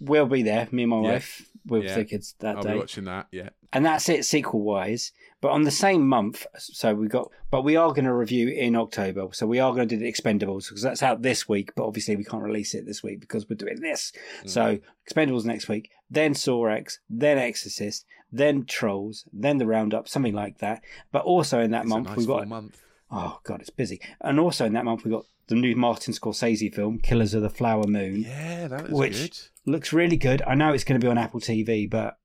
[0.00, 1.12] we'll be there, me and my Yeah.
[1.12, 1.96] wife, with Yeah.
[1.96, 2.72] the kids that I'll day.
[2.72, 3.28] be watching that.
[3.30, 3.50] Yeah.
[3.72, 5.12] And that's it sequel wise.
[5.40, 8.76] But on the same month, so we got, but we are going to review in
[8.76, 9.28] October.
[9.32, 11.72] So we are going to do the Expendables because that's out this week.
[11.74, 14.12] But obviously we can't release it this week because we're doing this.
[14.44, 14.48] Mm.
[14.50, 14.78] So
[15.10, 20.58] Expendables next week, then Saw X, then Exorcist, then Trolls, then the Roundup, something like
[20.58, 20.82] that.
[21.10, 22.80] But also in that It's month nice we've got month.
[23.10, 24.00] Oh god, it's busy.
[24.20, 27.50] And also in that month we got the new Martin Scorsese film, Killers of the
[27.50, 29.38] Flower Moon, Yeah, that is which good.
[29.72, 30.42] looks really good.
[30.46, 32.16] I know it's going to be on Apple TV, but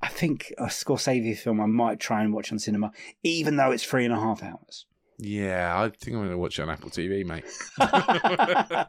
[0.00, 2.92] I think a Scorsese film I might try and watch on cinema,
[3.22, 4.86] even though it's three and a half hours.
[5.18, 7.44] Yeah, I think I'm going to watch it on Apple TV, mate.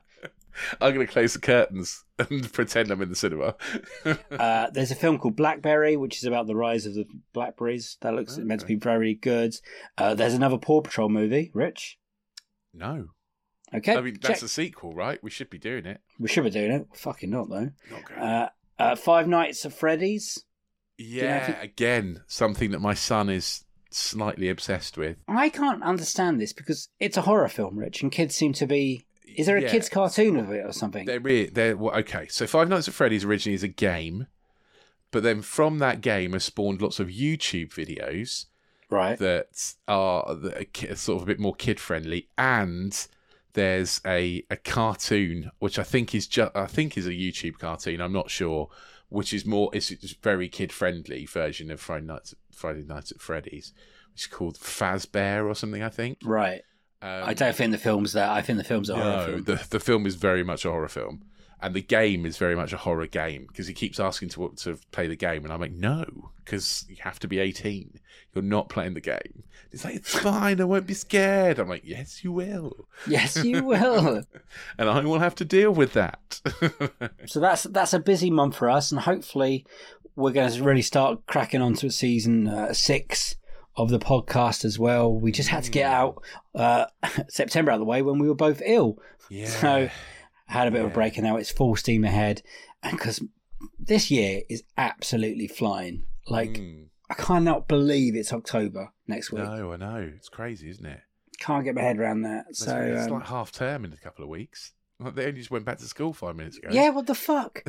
[0.81, 3.55] I'm going to close the curtains and pretend I'm in the cinema.
[4.31, 7.97] uh, there's a film called Blackberry, which is about the rise of the Blackberries.
[8.01, 9.55] That looks meant to be very good.
[9.97, 11.97] Uh, there's another Paw Patrol movie, Rich.
[12.73, 13.07] no.
[13.73, 14.45] Okay, I mean, that's check.
[14.45, 15.21] a sequel, right?
[15.23, 16.01] We should be doing it.
[16.19, 16.87] we should be doing it.
[16.93, 17.69] Fucking not though.
[17.89, 18.17] Not.
[18.17, 18.49] Uh,
[18.79, 20.43] uh, Five Nights at Freddy's.
[20.97, 25.17] you know yeah, you- again, something that my son is slightly obsessed with.
[25.27, 29.05] I can't understand this because it's a horror film, Rich, and kids seem to be.
[29.37, 29.69] Is there a Yeah.
[29.71, 31.05] kids' cartoon of it or something?
[31.05, 32.27] They're well, okay.
[32.29, 34.27] So Five Nights at Freddy's originally is a game,
[35.11, 38.47] but then from that game has spawned lots of YouTube videos
[38.89, 39.17] right.
[39.19, 43.07] that are, that are sort of a bit more kid friendly, and
[43.53, 48.01] there's a, a cartoon which I think is just I think is a YouTube cartoon.
[48.01, 48.69] I'm not sure,
[49.09, 53.21] which is more it's a very kid friendly version of Friday Nights Friday Nights at
[53.21, 53.73] Freddy's,
[54.13, 55.83] which is called Fazbear or something.
[55.83, 56.19] I think.
[56.23, 56.61] Right.
[57.03, 58.29] Um, I don't think the film's that.
[58.29, 59.43] I think the film's a horror no, film.
[59.43, 61.23] the the film is very much a horror film,
[61.61, 64.77] and the game is very much a horror game because he keeps asking to to
[64.91, 67.99] play the game, and I'm like, no, because you have to be 18.
[68.33, 69.43] You're not playing the game.
[69.71, 70.59] He's like, it's fine.
[70.59, 71.59] I won't be scared.
[71.59, 74.23] I'm like, yes, you will, Yes, you will.
[74.77, 76.41] and I will have to deal with that.
[77.25, 79.65] so that's that's a busy month for us, and hopefully
[80.15, 83.35] we're going to really start cracking onto season uh, six
[83.77, 85.13] of the podcast as well.
[85.13, 86.85] We just had to get out uh,
[87.29, 88.97] September out of the way when we were both ill.
[89.29, 89.47] yeah.
[89.47, 89.89] So
[90.51, 92.41] had a bit of a break, and now it's full steam ahead.
[92.83, 93.21] And because
[93.79, 96.05] this year is absolutely flying.
[96.27, 96.87] Like Mm.
[97.09, 99.43] I cannot believe it's October next week.
[99.43, 100.11] No, I know.
[100.15, 101.01] It's crazy, isn't it?
[101.39, 102.45] Can't get my head around that.
[102.49, 104.71] It's, So it's um, like half term in a couple of weeks.
[104.99, 106.69] Like, They only just went back to school five minutes ago.
[106.71, 107.63] yeah, what the fuck?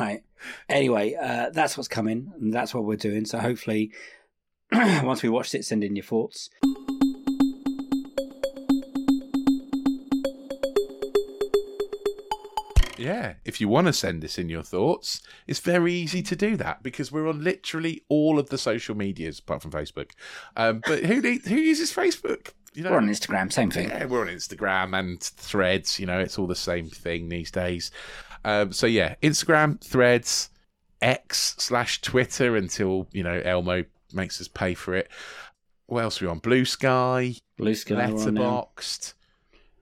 [0.00, 0.22] Right.
[0.68, 3.24] Anyway, uh, that's what's coming, and that's what we're doing.
[3.26, 3.92] So hopefully,
[4.72, 6.48] once we watched it, send in your thoughts.
[12.98, 16.56] Yeah, if you want to send us in your thoughts, it's very easy to do
[16.56, 20.10] that because we're on literally all of the social medias apart from Facebook.
[20.56, 22.52] Um, but who need, who uses Facebook?
[22.74, 23.88] You know, We're on Instagram, same thing.
[23.88, 25.98] Yeah, we're on Instagram and Threads.
[25.98, 27.90] You know, it's all the same thing these days.
[28.44, 30.50] Um, so yeah, Instagram, Threads,
[31.00, 35.10] X slash Twitter until you know Elmo makes us pay for it.
[35.86, 36.38] What else are we on?
[36.38, 38.40] Blue Sky, Blue Sky, we're on now.
[38.76, 39.14] Letterboxd,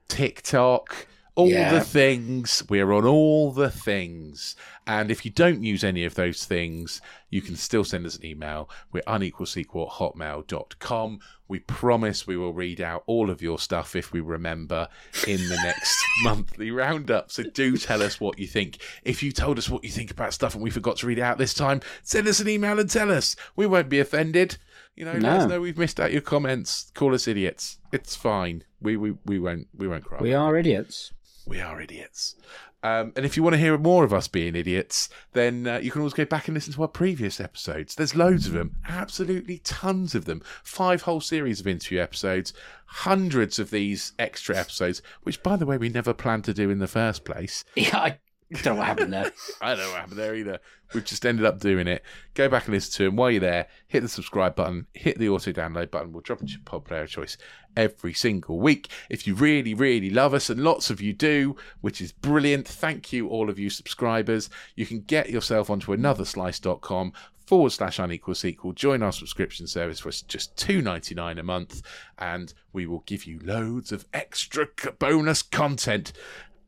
[0.08, 1.06] TikTok,
[1.36, 1.74] all Yeah.
[1.74, 2.62] the things.
[2.68, 4.54] We're on all the things.
[4.86, 8.24] And if you don't use any of those things, you can still send us an
[8.26, 8.68] email.
[8.92, 11.20] We're unequalsequel at hotmail.com.
[11.48, 14.88] We promise we will read out all of your stuff if we remember
[15.26, 17.30] in the next monthly roundup.
[17.30, 18.78] So do tell us what you think.
[19.04, 21.22] If you told us what you think about stuff and we forgot to read it
[21.22, 23.36] out this time, send us an email and tell us.
[23.56, 24.56] We won't be offended.
[24.96, 26.92] You know, let us know we've missed out your comments.
[26.94, 27.78] Call us idiots.
[27.90, 28.62] It's fine.
[28.80, 30.18] We we, we won't we won't cry.
[30.20, 31.12] We are idiots.
[31.46, 32.36] We are idiots.
[32.82, 35.90] Um, and if you want to hear more of us being idiots, then uh, you
[35.90, 37.94] can always go back and listen to our previous episodes.
[37.94, 40.42] There's loads of them, absolutely tons of them.
[40.62, 42.52] Five whole series of interview episodes,
[42.84, 46.78] hundreds of these extra episodes, which, by the way, we never planned to do in
[46.78, 47.64] the first place.
[47.74, 48.18] Yeah, I
[48.50, 49.32] don't know what happened there.
[49.60, 50.60] I don't know what happened there either.
[50.92, 52.02] We've just ended up doing it.
[52.34, 55.28] Go back and listen to him While you're there, hit the subscribe button, hit the
[55.28, 56.12] auto download button.
[56.12, 57.36] We'll drop it to your pod player of choice
[57.76, 58.88] every single week.
[59.10, 63.12] If you really, really love us, and lots of you do, which is brilliant, thank
[63.12, 64.50] you, all of you subscribers.
[64.76, 67.12] You can get yourself onto anotherslice.com
[67.46, 68.72] forward slash unequal sequel.
[68.72, 71.82] Join our subscription service for just two ninety nine a month,
[72.18, 74.68] and we will give you loads of extra
[74.98, 76.12] bonus content.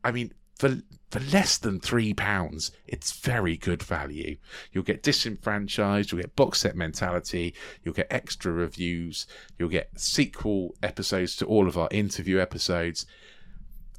[0.03, 0.77] I mean, for
[1.09, 4.35] for less than three pounds, it's very good value.
[4.73, 9.25] You'll get disenfranchised, you'll get box set mentality, you'll get extra reviews,
[9.57, 13.05] you'll get sequel episodes to all of our interview episodes,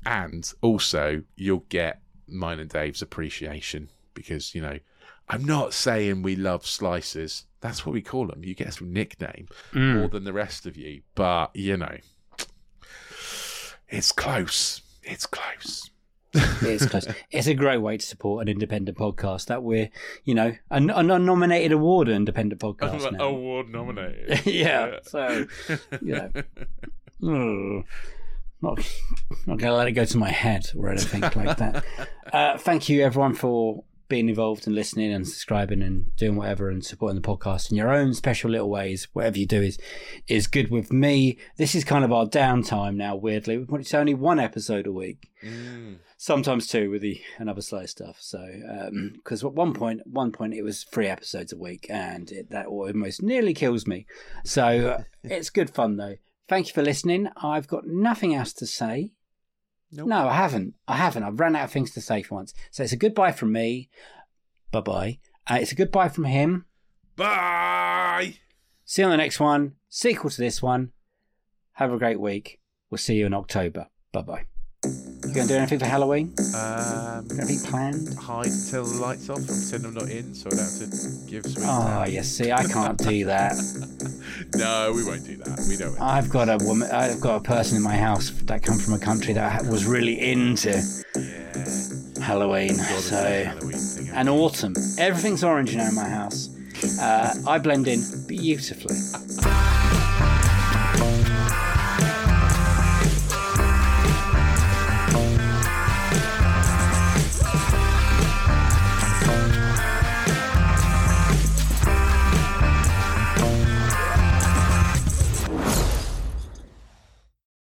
[0.04, 4.78] and also you'll get mine and Dave's appreciation because you know
[5.30, 7.44] I'm not saying we love slices.
[7.61, 8.44] That's what we call them.
[8.44, 9.96] You get some nickname mm.
[9.96, 11.96] more than the rest of you, but you know,
[13.88, 14.82] it's close.
[15.02, 15.90] It's close.
[16.34, 17.06] It's close.
[17.30, 19.90] It's a great way to support an independent podcast that we're,
[20.24, 23.24] you know, a, a non-nominated award independent podcast now.
[23.24, 24.44] Award nominated.
[24.46, 24.98] yeah.
[25.04, 25.46] So,
[26.02, 26.30] you
[27.20, 27.84] know,
[28.60, 28.78] not
[29.46, 31.84] not going to let it go to my head or anything like that.
[32.28, 36.84] Uh, thank you everyone for being involved and listening and subscribing and doing whatever and
[36.84, 39.09] supporting the podcast in your own special little ways.
[39.12, 39.78] Whatever you do is
[40.26, 41.38] is good with me.
[41.56, 43.16] This is kind of our downtime now.
[43.16, 45.30] Weirdly, it's only one episode a week
[46.18, 48.18] sometimes two with the another slow stuff.
[48.20, 48.44] So
[49.14, 52.66] because at one point, one point it was three episodes a week, and it, that
[52.66, 54.06] almost nearly kills me.
[54.44, 56.16] So uh, it's good fun though.
[56.48, 57.28] Thank you for listening.
[57.42, 59.12] I've got nothing else to say.
[59.91, 60.09] Nope.
[60.09, 60.74] No, I haven't.
[60.86, 61.22] I haven't.
[61.22, 62.53] I've run out of things to say for once.
[62.70, 63.89] So it's a goodbye from me.
[64.70, 65.18] Bye bye.
[65.51, 66.66] Uh, it's a goodbye from him.
[67.16, 68.34] Bye.
[68.84, 69.74] See you on the next one.
[69.89, 70.93] Sequel to this one.
[71.72, 72.61] Have a great week.
[72.91, 73.89] We'll see you in October.
[74.12, 74.57] Bye bye.
[75.28, 76.32] You gonna do anything for Halloween?
[76.56, 78.14] Um, Anything planned?
[78.18, 81.44] hide till the lights off and pretend I'm not in, so I'd have to give
[81.44, 81.62] sweets.
[81.68, 83.52] Oh, you see, I can't do that.
[84.54, 85.66] No, we won't do that.
[85.68, 86.00] We don't.
[86.00, 86.88] I've got a woman.
[86.90, 90.18] I've got a person in my house that come from a country that was really
[90.20, 90.70] into
[91.16, 92.22] yeah.
[92.24, 92.74] Halloween.
[92.74, 94.08] So Halloween thing.
[94.14, 94.74] and autumn.
[94.98, 96.48] Everything's orange now in my house.
[97.00, 98.94] Uh, I blend in beautifully.